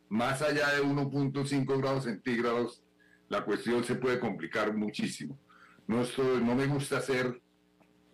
[0.08, 2.82] más allá de 1.5 grados centígrados,
[3.28, 5.38] la cuestión se puede complicar muchísimo.
[5.86, 7.40] No, estoy, no me gusta ser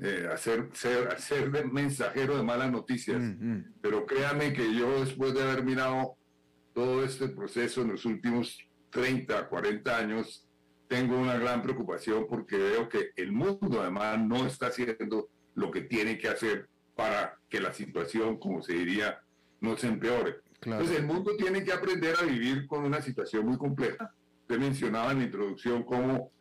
[0.03, 3.20] eh, hacer, ser, ser mensajero de malas noticias.
[3.20, 3.74] Mm, mm.
[3.82, 6.16] Pero créame que yo después de haber mirado
[6.72, 8.59] todo este proceso en los últimos
[8.90, 10.48] 30, 40 años,
[10.88, 15.82] tengo una gran preocupación porque veo que el mundo además no está haciendo lo que
[15.82, 19.20] tiene que hacer para que la situación, como se diría,
[19.61, 20.36] no se empeore.
[20.62, 24.14] Entonces el mundo tiene que aprender a vivir con una situación muy compleja.
[24.42, 26.32] Usted mencionaba en la introducción cómo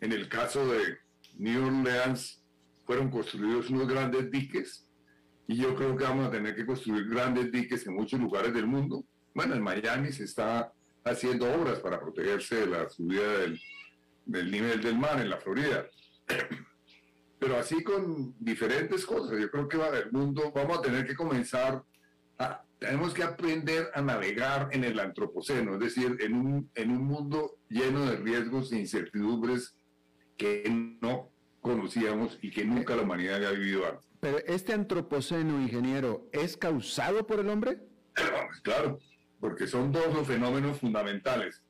[0.00, 0.98] en el caso de
[1.36, 2.39] New Orleans
[2.90, 4.84] fueron construidos unos grandes diques
[5.46, 8.66] y yo creo que vamos a tener que construir grandes diques en muchos lugares del
[8.66, 9.04] mundo.
[9.32, 10.72] Bueno, en Miami se está
[11.04, 13.60] haciendo obras para protegerse de la subida del,
[14.26, 15.86] del nivel del mar en la Florida.
[17.38, 19.38] Pero así con diferentes cosas.
[19.38, 21.84] Yo creo que va, el mundo vamos a tener que comenzar
[22.40, 27.04] a, tenemos que aprender a navegar en el antropoceno, es decir, en un, en un
[27.04, 29.76] mundo lleno de riesgos e incertidumbres
[30.36, 30.64] que
[31.00, 31.30] no
[31.60, 34.04] conocíamos y que nunca la humanidad había vivido antes.
[34.20, 37.78] Pero este antropoceno, ingeniero, ¿es causado por el hombre?
[38.62, 38.98] Claro,
[39.38, 41.62] porque son dos los fenómenos fundamentales.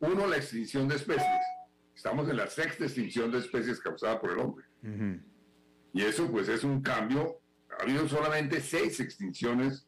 [0.00, 1.44] Uno, la extinción de especies.
[1.94, 4.64] Estamos en la sexta extinción de especies causada por el hombre.
[5.92, 7.40] Y eso pues es un cambio.
[7.78, 9.86] Ha habido solamente seis extinciones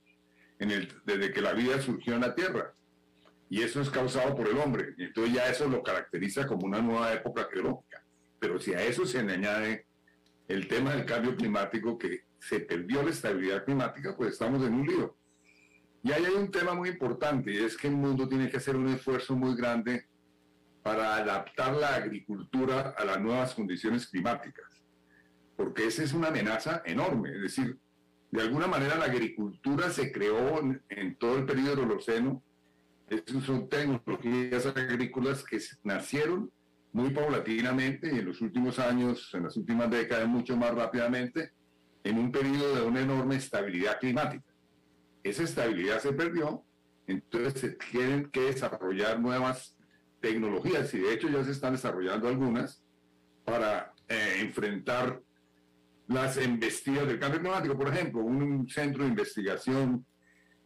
[0.58, 2.74] en el, desde que la vida surgió en la Tierra.
[3.50, 4.94] Y eso es causado por el hombre.
[4.98, 8.04] Entonces ya eso lo caracteriza como una nueva época geológica.
[8.38, 9.86] Pero si a eso se le añade
[10.46, 14.86] el tema del cambio climático, que se perdió la estabilidad climática, pues estamos en un
[14.86, 15.16] lío.
[16.02, 18.76] Y ahí hay un tema muy importante, y es que el mundo tiene que hacer
[18.76, 20.06] un esfuerzo muy grande
[20.82, 24.82] para adaptar la agricultura a las nuevas condiciones climáticas,
[25.56, 27.34] porque esa es una amenaza enorme.
[27.34, 27.78] Es decir,
[28.30, 32.42] de alguna manera la agricultura se creó en, todo el periodo del Holoceno.
[33.08, 36.50] Estas son tecnologías agrícolas que nacieron
[36.92, 41.52] muy paulatinamente y en los últimos años, en las últimas décadas, mucho más rápidamente,
[42.04, 44.44] en un periodo de una enorme estabilidad climática.
[45.22, 46.64] Esa estabilidad se perdió,
[47.06, 49.76] entonces se tienen que desarrollar nuevas
[50.20, 52.82] tecnologías y de hecho ya se están desarrollando algunas
[53.44, 55.20] para eh, enfrentar
[56.08, 57.76] las embestidas del cambio climático.
[57.76, 60.06] Por ejemplo, un centro de investigación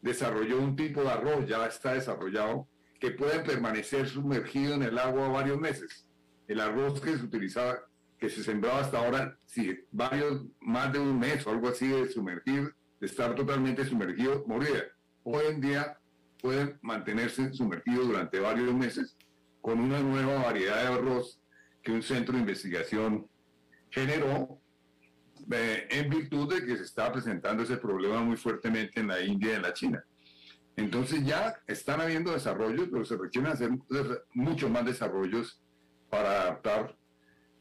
[0.00, 2.68] desarrolló un tipo de arroz, ya está desarrollado,
[3.00, 6.08] que puede permanecer sumergido en el agua varios meses.
[6.52, 7.78] El arroz que se utilizaba,
[8.18, 12.10] que se sembraba hasta ahora, si varios, más de un mes o algo así de
[12.10, 14.84] sumergir, de estar totalmente sumergido, moría.
[15.22, 15.98] Hoy en día
[16.42, 19.16] pueden mantenerse sumergidos durante varios meses
[19.62, 21.40] con una nueva variedad de arroz
[21.82, 23.26] que un centro de investigación
[23.88, 24.60] generó
[25.50, 29.52] eh, en virtud de que se está presentando ese problema muy fuertemente en la India
[29.52, 30.04] y en la China.
[30.76, 33.70] Entonces ya están habiendo desarrollos, pero se requieren hacer
[34.34, 35.61] muchos más desarrollos
[36.12, 36.94] para adaptar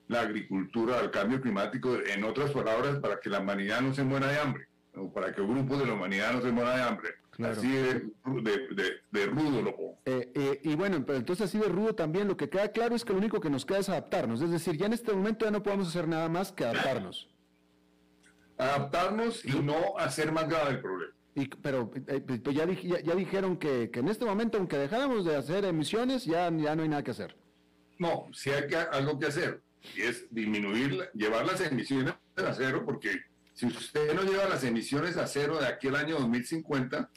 [0.10, 4.28] la agricultura al cambio climático, en otras palabras, para que la humanidad no se muera
[4.28, 7.10] de hambre, o para que un grupo de la humanidad no se muera de hambre.
[7.41, 8.12] Así de,
[9.12, 9.99] de, rudo lo pongo.
[10.06, 13.06] Eh, eh, y bueno, pero entonces así de rudo también, lo que queda claro es
[13.06, 14.41] que lo único que nos queda es adaptarnos.
[14.41, 17.30] Es decir, ya en este momento ya no podemos hacer nada más que adaptarnos.
[18.58, 21.14] Adaptarnos y no hacer más grave el problema.
[21.36, 25.64] Y, pero eh, pues ya, ya, dijeron que, en este momento, aunque dejáramos de hacer
[25.64, 27.41] emisiones, ya, ya no hay nada que hacer.
[28.02, 29.62] No, sí hay que, algo que hacer,
[29.95, 33.12] y es disminuir, llevar las emisiones a cero, porque
[33.54, 37.12] si usted no lleva las emisiones a cero de aquí al año 2050,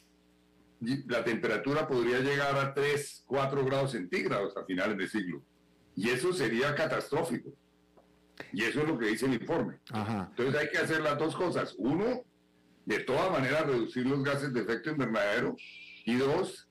[1.07, 5.41] la temperatura podría llegar a 3, 4 grados centígrados a finales de siglo.
[5.95, 7.49] Y eso sería catastrófico.
[8.53, 9.79] Y eso es lo que dice el informe.
[9.91, 11.73] Entonces hay que hacer las dos cosas.
[11.79, 12.21] Uno,
[12.85, 15.55] de todas maneras reducir los gases de efecto invernadero.
[16.05, 16.64] Y dos,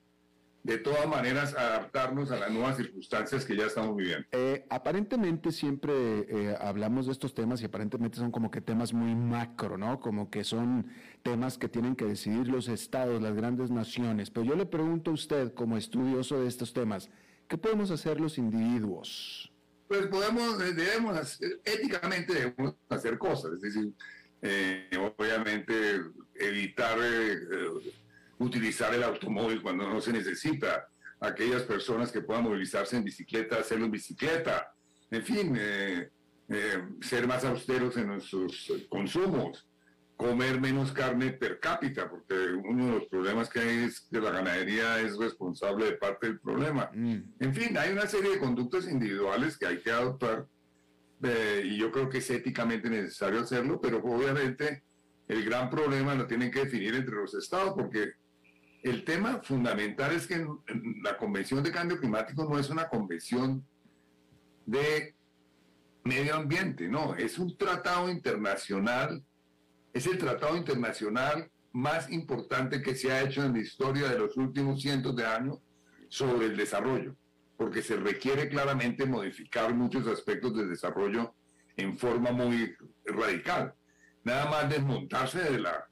[0.64, 4.26] de todas maneras adaptarnos a las nuevas circunstancias que ya estamos viviendo.
[4.32, 9.14] Eh, aparentemente siempre eh, hablamos de estos temas y aparentemente son como que temas muy
[9.14, 10.00] macro, ¿no?
[10.00, 10.90] Como que son
[11.22, 14.30] temas que tienen que decidir los estados, las grandes naciones.
[14.30, 17.10] Pero yo le pregunto a usted, como estudioso de estos temas,
[17.46, 19.52] ¿qué podemos hacer los individuos?
[19.86, 23.92] Pues podemos, eh, debemos, hacer, éticamente debemos hacer cosas, es decir,
[25.18, 26.00] obviamente
[26.36, 26.98] evitar
[28.38, 30.86] utilizar el automóvil cuando no se necesita,
[31.20, 34.72] aquellas personas que puedan movilizarse en bicicleta, hacerlo en bicicleta,
[35.10, 36.10] en fin, eh,
[36.48, 39.66] eh, ser más austeros en nuestros consumos,
[40.16, 44.30] comer menos carne per cápita, porque uno de los problemas que hay es que la
[44.30, 46.90] ganadería es responsable de parte del problema.
[46.92, 47.34] Mm.
[47.40, 50.46] En fin, hay una serie de conductas individuales que hay que adoptar
[51.22, 54.84] eh, y yo creo que es éticamente necesario hacerlo, pero obviamente
[55.26, 58.12] el gran problema lo tienen que definir entre los estados, porque
[58.84, 60.46] el tema fundamental es que
[61.02, 63.66] la Convención de Cambio Climático no es una convención
[64.66, 65.16] de
[66.04, 69.24] medio ambiente, no, es un tratado internacional,
[69.94, 74.36] es el tratado internacional más importante que se ha hecho en la historia de los
[74.36, 75.60] últimos cientos de años
[76.10, 77.16] sobre el desarrollo,
[77.56, 81.34] porque se requiere claramente modificar muchos aspectos del desarrollo
[81.78, 82.76] en forma muy
[83.06, 83.72] radical.
[84.24, 85.88] Nada más desmontarse de la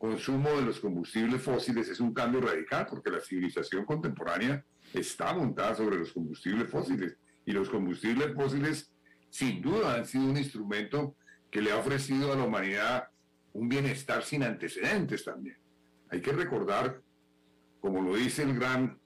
[0.00, 5.74] consumo de los combustibles fósiles es un cambio radical porque la civilización contemporánea está montada
[5.74, 8.90] sobre los combustibles fósiles y los combustibles fósiles
[9.28, 11.16] sin duda han sido un instrumento
[11.50, 13.08] que le ha ofrecido a la humanidad
[13.52, 15.58] un bienestar sin antecedentes también.
[16.08, 17.02] Hay que recordar,
[17.80, 18.98] como lo dice el gran,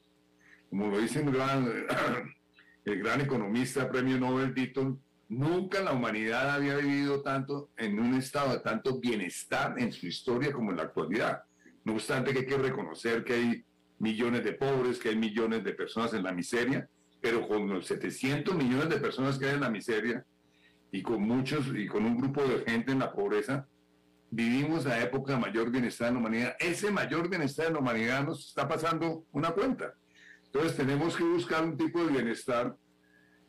[0.70, 1.66] como lo dice el gran,
[2.84, 8.52] el gran economista premio Nobel Ditton, Nunca la humanidad había vivido tanto en un estado
[8.52, 11.42] de tanto bienestar en su historia como en la actualidad.
[11.84, 13.64] No obstante que hay que reconocer que hay
[13.98, 16.88] millones de pobres, que hay millones de personas en la miseria,
[17.20, 20.24] pero con los 700 millones de personas que hay en la miseria
[20.92, 23.66] y con muchos y con un grupo de gente en la pobreza,
[24.30, 26.56] vivimos la época de mayor bienestar en la humanidad.
[26.58, 29.94] Ese mayor bienestar en la humanidad nos está pasando una cuenta.
[30.44, 32.76] Entonces tenemos que buscar un tipo de bienestar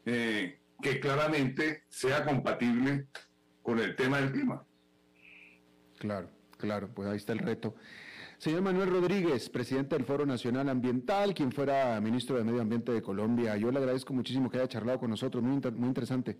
[0.05, 3.07] eh, que claramente sea compatible
[3.63, 4.63] con el tema del clima.
[5.97, 6.29] Claro,
[6.59, 7.73] claro, pues ahí está el reto.
[8.37, 13.01] Señor Manuel Rodríguez, presidente del Foro Nacional Ambiental, quien fuera ministro de Medio Ambiente de
[13.01, 16.37] Colombia, yo le agradezco muchísimo que haya charlado con nosotros, muy, muy interesante.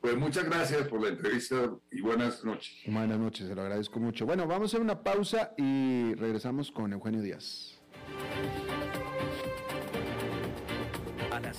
[0.00, 2.80] Pues muchas gracias por la entrevista y buenas noches.
[2.86, 4.24] Buenas noches, se lo agradezco mucho.
[4.24, 7.78] Bueno, vamos a hacer una pausa y regresamos con Eugenio Díaz.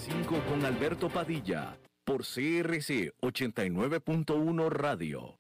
[0.04, 5.40] 5 con Alberto Padilla, por CRC 89.1 Radio.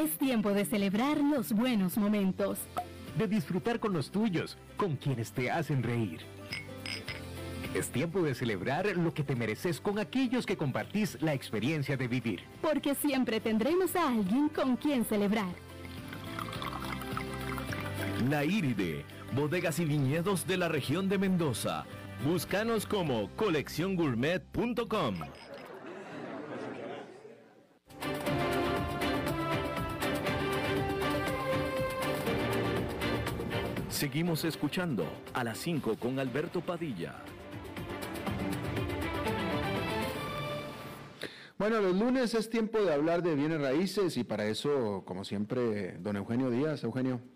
[0.00, 2.58] Es tiempo de celebrar los buenos momentos.
[3.18, 6.20] De disfrutar con los tuyos, con quienes te hacen reír.
[7.74, 12.08] Es tiempo de celebrar lo que te mereces con aquellos que compartís la experiencia de
[12.08, 12.40] vivir.
[12.62, 15.52] Porque siempre tendremos a alguien con quien celebrar.
[18.30, 19.04] La Iride,
[19.36, 21.84] bodegas y viñedos de la región de Mendoza.
[22.24, 25.14] Búscanos como colecciongourmet.com.
[33.90, 37.16] Seguimos escuchando a las 5 con Alberto Padilla.
[41.58, 45.98] Bueno, los lunes es tiempo de hablar de bienes raíces y para eso, como siempre,
[45.98, 46.82] don Eugenio Díaz.
[46.84, 47.35] Eugenio.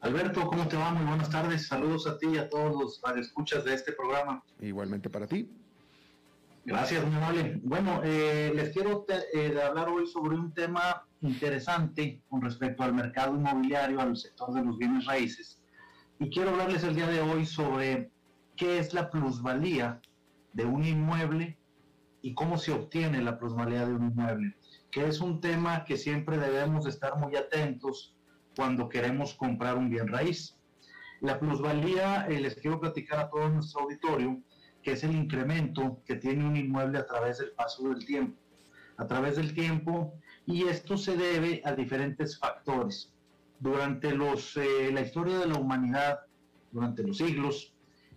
[0.00, 0.92] Alberto, ¿cómo te va?
[0.92, 1.66] Muy buenas tardes.
[1.66, 4.44] Saludos a ti y a todos los radioescuchas de este programa.
[4.60, 5.50] Igualmente para ti.
[6.64, 7.58] Gracias, muy amable.
[7.64, 13.34] Bueno, eh, les quiero eh, hablar hoy sobre un tema interesante con respecto al mercado
[13.34, 15.60] inmobiliario, al sector de los bienes raíces.
[16.20, 18.12] Y quiero hablarles el día de hoy sobre
[18.54, 20.00] qué es la plusvalía
[20.52, 21.58] de un inmueble
[22.22, 24.54] y cómo se obtiene la plusvalía de un inmueble,
[24.92, 28.14] que es un tema que siempre debemos estar muy atentos
[28.58, 30.58] cuando queremos comprar un bien raíz.
[31.20, 34.42] La plusvalía, eh, les quiero platicar a todo nuestro auditorio,
[34.82, 38.36] que es el incremento que tiene un inmueble a través del paso del tiempo.
[38.96, 40.12] A través del tiempo,
[40.44, 43.14] y esto se debe a diferentes factores.
[43.60, 46.18] Durante los, eh, la historia de la humanidad,
[46.72, 47.72] durante los siglos,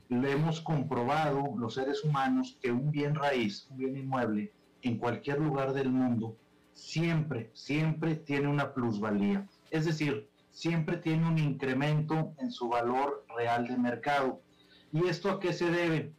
[0.10, 5.40] lo hemos comprobado los seres humanos que un bien raíz, un bien inmueble, en cualquier
[5.40, 6.36] lugar del mundo,
[6.74, 9.48] siempre, siempre tiene una plusvalía.
[9.70, 14.42] Es decir, siempre tiene un incremento en su valor real de mercado.
[14.92, 16.14] ¿Y esto a qué se debe?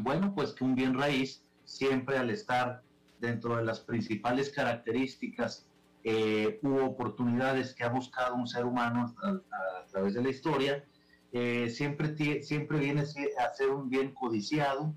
[0.00, 2.82] Bueno, pues que un bien raíz siempre al estar
[3.20, 5.66] dentro de las principales características
[6.02, 10.84] eh, u oportunidades que ha buscado un ser humano a, través de la historia,
[11.32, 14.94] eh, siempre, siempre viene a ser un bien codiciado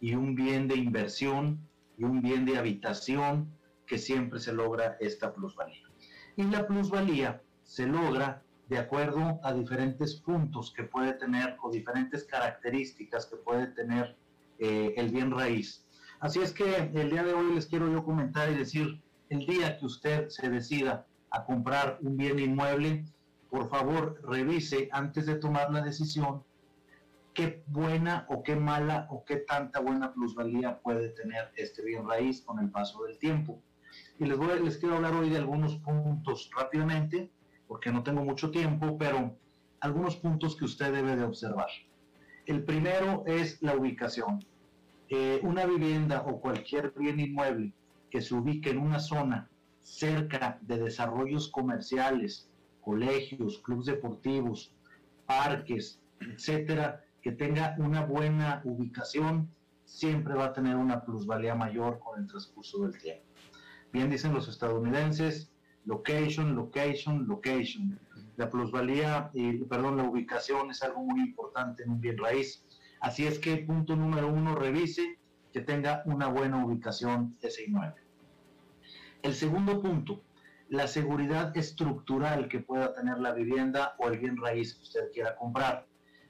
[0.00, 1.60] y un bien de inversión
[1.98, 3.52] y un bien de habitación
[3.86, 5.88] que siempre se logra esta plusvalía.
[6.36, 12.24] Y la plusvalía se logra de acuerdo a diferentes puntos que puede tener o diferentes
[12.24, 14.16] características que puede tener
[14.58, 15.84] eh, el bien raíz.
[16.20, 19.78] Así es que el día de hoy les quiero yo comentar y decir, el día
[19.78, 23.04] que usted se decida a comprar un bien inmueble,
[23.50, 26.42] por favor revise antes de tomar la decisión
[27.34, 32.40] qué buena o qué mala o qué tanta buena plusvalía puede tener este bien raíz
[32.40, 33.62] con el paso del tiempo.
[34.18, 37.30] Y les, voy, les quiero hablar hoy de algunos puntos rápidamente,
[37.68, 39.36] porque no tengo mucho tiempo, pero
[39.80, 41.68] algunos puntos que usted debe de observar.
[42.46, 44.44] El primero es la ubicación.
[45.08, 47.72] Eh, una vivienda o cualquier bien inmueble
[48.10, 49.48] que se ubique en una zona
[49.82, 52.48] cerca de desarrollos comerciales,
[52.80, 54.72] colegios, clubes deportivos,
[55.26, 59.48] parques, etcétera, que tenga una buena ubicación,
[59.84, 63.24] siempre va a tener una plusvalía mayor con el transcurso del tiempo.
[63.92, 65.52] Bien dicen los estadounidenses,
[65.86, 67.98] location, location, location.
[68.36, 72.64] La plusvalía, y, perdón, la ubicación es algo muy importante en un bien raíz.
[73.00, 75.18] Así es que punto número uno, revise
[75.52, 78.02] que tenga una buena ubicación ese inmueble.
[79.22, 80.22] El segundo punto,
[80.68, 85.36] la seguridad estructural que pueda tener la vivienda o el bien raíz que usted quiera
[85.36, 85.86] comprar.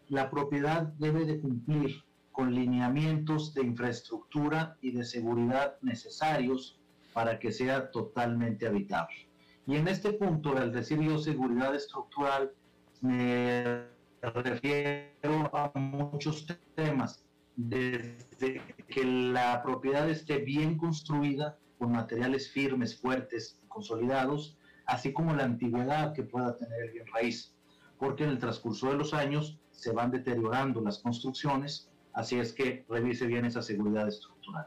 [0.09, 6.79] La propiedad debe de cumplir con lineamientos de infraestructura y de seguridad necesarios
[7.15, 9.26] para que sea totalmente habitable.
[9.67, 12.53] Y en este punto, al decir yo seguridad estructural,
[13.01, 13.85] me
[14.23, 17.25] refiero a muchos temas,
[17.57, 24.57] desde que la propiedad esté bien construida, con materiales firmes, fuertes, consolidados,
[24.87, 27.55] así como la antigüedad que pueda tener el bien raíz,
[27.99, 32.85] porque en el transcurso de los años se van deteriorando las construcciones, así es que
[32.89, 34.67] revise bien esa seguridad estructural.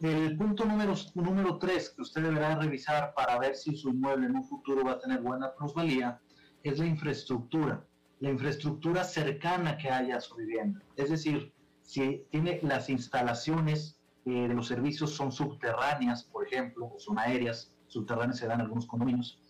[0.00, 4.36] El punto número, número tres que usted deberá revisar para ver si su inmueble en
[4.36, 6.20] un futuro va a tener buena plusvalía
[6.62, 7.84] es la infraestructura
[8.20, 10.80] la infraestructura cercana que haya a su vivienda.
[10.96, 17.18] Es decir, si tiene las instalaciones de los servicios son subterráneas, por ejemplo, o son
[17.18, 19.40] aéreas, subterráneas se dan en algunos condominios,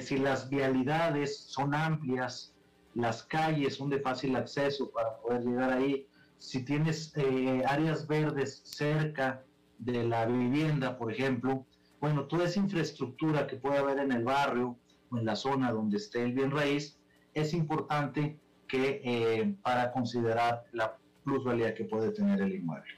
[0.00, 2.54] si las vialidades son amplias,
[2.94, 6.08] las calles son de fácil acceso para poder llegar ahí,
[6.38, 7.12] si tienes
[7.66, 9.44] áreas verdes cerca
[9.80, 11.66] de la vivienda, por ejemplo,
[12.00, 14.78] bueno, toda esa infraestructura que puede haber en el barrio
[15.10, 16.98] o en la zona donde esté el bien raíz,
[17.34, 22.92] es importante que eh, para considerar la plusvalía que puede tener el inmueble.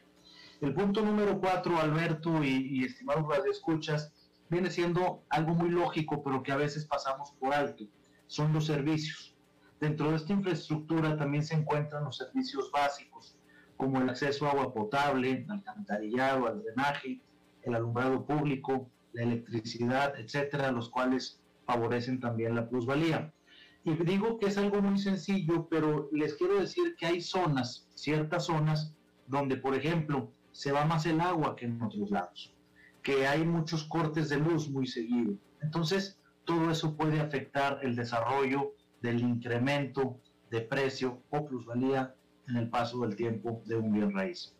[0.61, 4.13] El punto número cuatro, Alberto y, y estimados radioescuchas,
[4.49, 7.85] viene siendo algo muy lógico, pero que a veces pasamos por alto.
[8.27, 9.35] Son los servicios.
[9.81, 13.37] Dentro de esta infraestructura también se encuentran los servicios básicos,
[13.83, 17.21] como el acceso a agua potable, alcantarillado, al drenaje,
[17.63, 23.35] el alumbrado público, la electricidad, etcétera, los cuales favorecen también la plusvalía.
[23.83, 28.45] Y digo que es algo muy sencillo, pero les quiero decir que hay zonas, ciertas
[28.45, 28.95] zonas,
[29.27, 32.55] donde, por ejemplo, se va más el agua que en otros lados,
[33.03, 35.35] que hay muchos cortes de luz muy seguido.
[35.61, 40.21] Entonces, todo eso puede afectar el desarrollo del incremento
[40.53, 42.15] de precio o plusvalía
[42.49, 44.57] en el paso del tiempo de un bien raíz.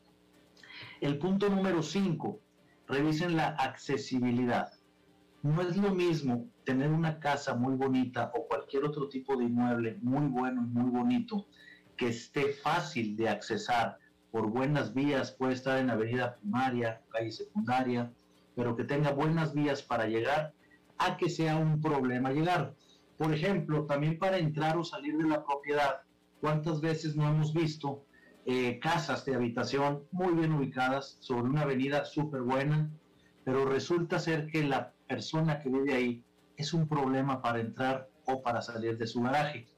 [1.01, 2.41] El punto número 5,
[2.87, 4.73] revisen la accesibilidad.
[5.43, 9.99] No es lo mismo tener una casa muy bonita o cualquier otro tipo de inmueble
[10.03, 11.47] muy bueno y muy bonito
[11.97, 13.99] que esté fácil de accesar
[14.31, 18.11] por buenas vías, puede estar en avenida primaria, calle secundaria,
[18.55, 20.55] pero que tenga buenas vías para llegar
[20.99, 22.75] a que sea un problema llegar.
[23.19, 26.03] Por ejemplo, también para entrar o salir de la propiedad,
[26.43, 28.05] ¿Cuántas veces no hemos visto
[28.47, 32.91] eh, casas de habitación muy bien ubicadas sobre una avenida súper buena,
[33.45, 36.25] pero resulta ser que la persona que vive ahí
[36.57, 39.69] es un problema para entrar o para salir de su garaje?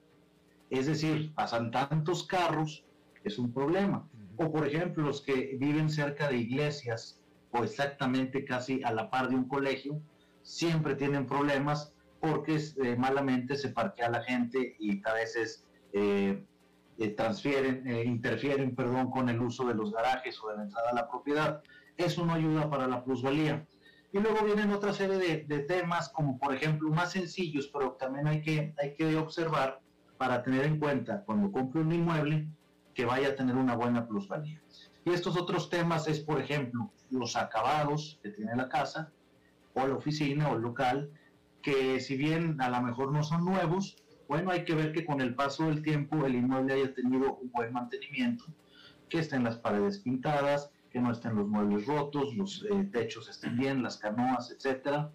[0.71, 2.87] Es decir, pasan tantos carros,
[3.25, 4.09] es un problema.
[4.39, 9.29] O por ejemplo, los que viven cerca de iglesias o exactamente casi a la par
[9.29, 10.01] de un colegio,
[10.41, 16.43] siempre tienen problemas porque eh, malamente se parquea la gente y a veces eh,
[16.99, 20.91] eh, transfieren, eh, interfieren perdón, con el uso de los garajes o de la entrada
[20.91, 21.63] a la propiedad.
[21.97, 23.67] Eso no ayuda para la plusvalía.
[24.13, 28.43] Y luego vienen otra serie de, temas como por ejemplo más sencillos, pero también hay
[28.43, 29.81] que, hay que observar
[30.19, 32.47] para tener en cuenta cuando compre un inmueble
[32.95, 34.61] que vaya a tener una buena plusvalía.
[35.05, 39.11] Y estos otros temas es, por ejemplo, los acabados que tiene la casa
[39.75, 41.11] o la oficina o el local,
[41.61, 43.97] que si bien a lo mejor no son nuevos,
[44.35, 47.53] bueno, hay que ver que con el paso del tiempo el inmueble haya tenido un
[47.53, 48.45] buen mantenimiento,
[49.09, 53.57] que estén las paredes pintadas, que no estén los muebles rotos, los eh, techos estén
[53.57, 55.12] bien, las canoas, etcétera.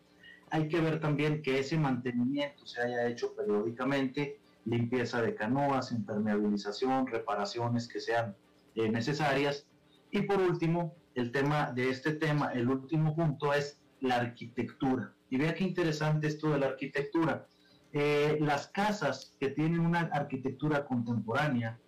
[0.52, 7.06] Hay que ver también que ese mantenimiento se haya hecho periódicamente, limpieza de canoas, impermeabilización,
[7.08, 8.38] reparaciones que sean
[8.76, 9.68] eh, necesarias.
[10.12, 15.14] Y por último, el tema de este tema, el último punto es la arquitectura.
[15.30, 17.46] Y vea qué interesante esto de la arquitectura
[17.92, 21.80] eh, las casas que tienen una arquitectura contemporánea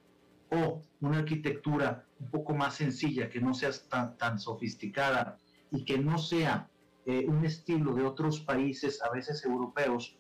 [0.49, 5.37] o una arquitectura un poco más sencilla, que no sea tan, tan sofisticada
[5.71, 6.69] y que no sea
[7.05, 10.17] eh, un estilo de otros países, a veces europeos,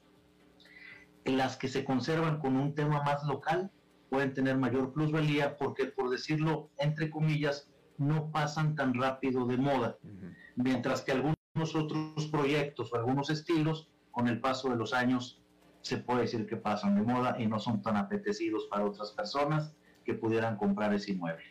[1.25, 3.71] en las que se conservan con un tema más local,
[4.09, 9.97] pueden tener mayor plusvalía porque, por decirlo entre comillas, no pasan tan rápido de moda,
[10.55, 11.35] mientras que algunos
[11.75, 15.40] otros proyectos o algunos estilos, con el paso de los años,
[15.81, 19.73] se puede decir que pasan de moda y no son tan apetecidos para otras personas
[20.05, 21.43] que pudieran comprar ese inmueble.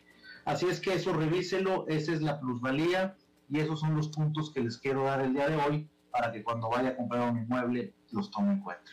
[0.45, 3.17] Así es que eso revíselo, esa es la plusvalía
[3.49, 6.43] y esos son los puntos que les quiero dar el día de hoy para que
[6.43, 8.91] cuando vaya a comprar un inmueble los tome en cuenta.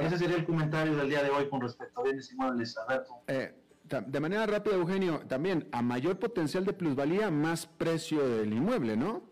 [0.00, 3.22] ese sería el comentario del día de hoy con respecto a bienes inmuebles, Alberto.
[3.26, 8.96] Eh, de manera rápida, Eugenio, también a mayor potencial de plusvalía, más precio del inmueble,
[8.96, 9.22] ¿no?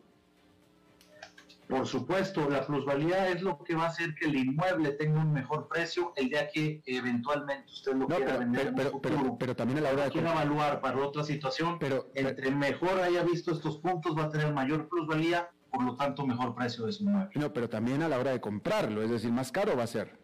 [1.69, 5.33] Por supuesto, la plusvalía es lo que va a hacer que el inmueble tenga un
[5.33, 9.37] mejor precio el día que eventualmente usted lo quiera vender pero, en futuro.
[9.39, 13.25] Pero, también a la hora de quiera evaluar para otra situación, pero entre mejor haya
[13.25, 17.03] visto estos puntos va a tener mayor plusvalía, por lo tanto mejor precio de su
[17.03, 17.33] inmueble.
[17.35, 20.17] No, pero también a la hora de comprarlo, es decir, más caro va a ser.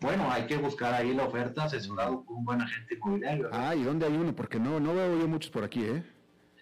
[0.00, 3.48] Bueno, hay que buscar ahí la oferta asesorado por un buen agente inmobiliario.
[3.52, 4.34] Ah, ¿y dónde hay uno?
[4.34, 6.02] Porque no, no veo yo muchos por aquí, ¿eh?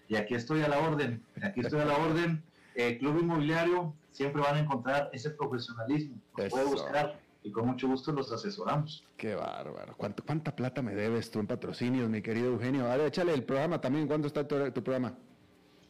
[0.06, 2.44] Y aquí estoy a la orden, aquí estoy a la orden
[2.74, 6.16] eh, Club Inmobiliario siempre van a encontrar ese profesionalismo.
[6.34, 9.04] puede buscar y con mucho gusto los asesoramos.
[9.16, 9.94] Qué bárbaro.
[9.96, 12.90] ¿Cuánto, ¿Cuánta plata me debes tú en patrocinios, mi querido Eugenio?
[12.90, 14.06] A ver, échale el programa también.
[14.06, 15.18] ¿Cuándo está tu, programa?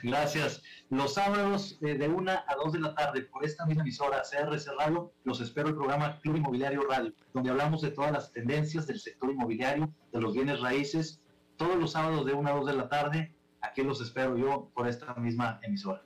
[0.03, 0.63] Gracias.
[0.89, 4.59] Los sábados eh, de una a dos de la tarde por esta misma emisora CR
[4.79, 8.99] Radio, los espero el programa Club Inmobiliario Radio, donde hablamos de todas las tendencias del
[8.99, 11.21] sector inmobiliario, de los bienes raíces
[11.61, 13.35] todos los sábados de 1 a 2 de la tarde.
[13.61, 16.03] Aquí los espero yo por esta misma emisora.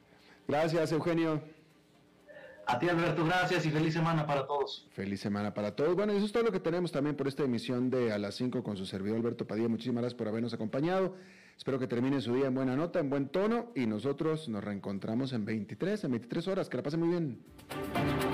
[0.48, 1.40] Gracias, Eugenio.
[2.66, 4.88] A ti, Alberto, gracias y feliz semana para todos.
[4.90, 5.94] Feliz semana para todos.
[5.94, 8.64] Bueno, eso es todo lo que tenemos también por esta emisión de A las 5
[8.64, 9.68] con su servidor Alberto Padilla.
[9.68, 11.14] Muchísimas gracias por habernos acompañado.
[11.57, 15.32] Espero que termine su día en buena nota, en buen tono y nosotros nos reencontramos
[15.32, 16.68] en 23, en 23 horas.
[16.68, 18.34] Que la pasen muy bien.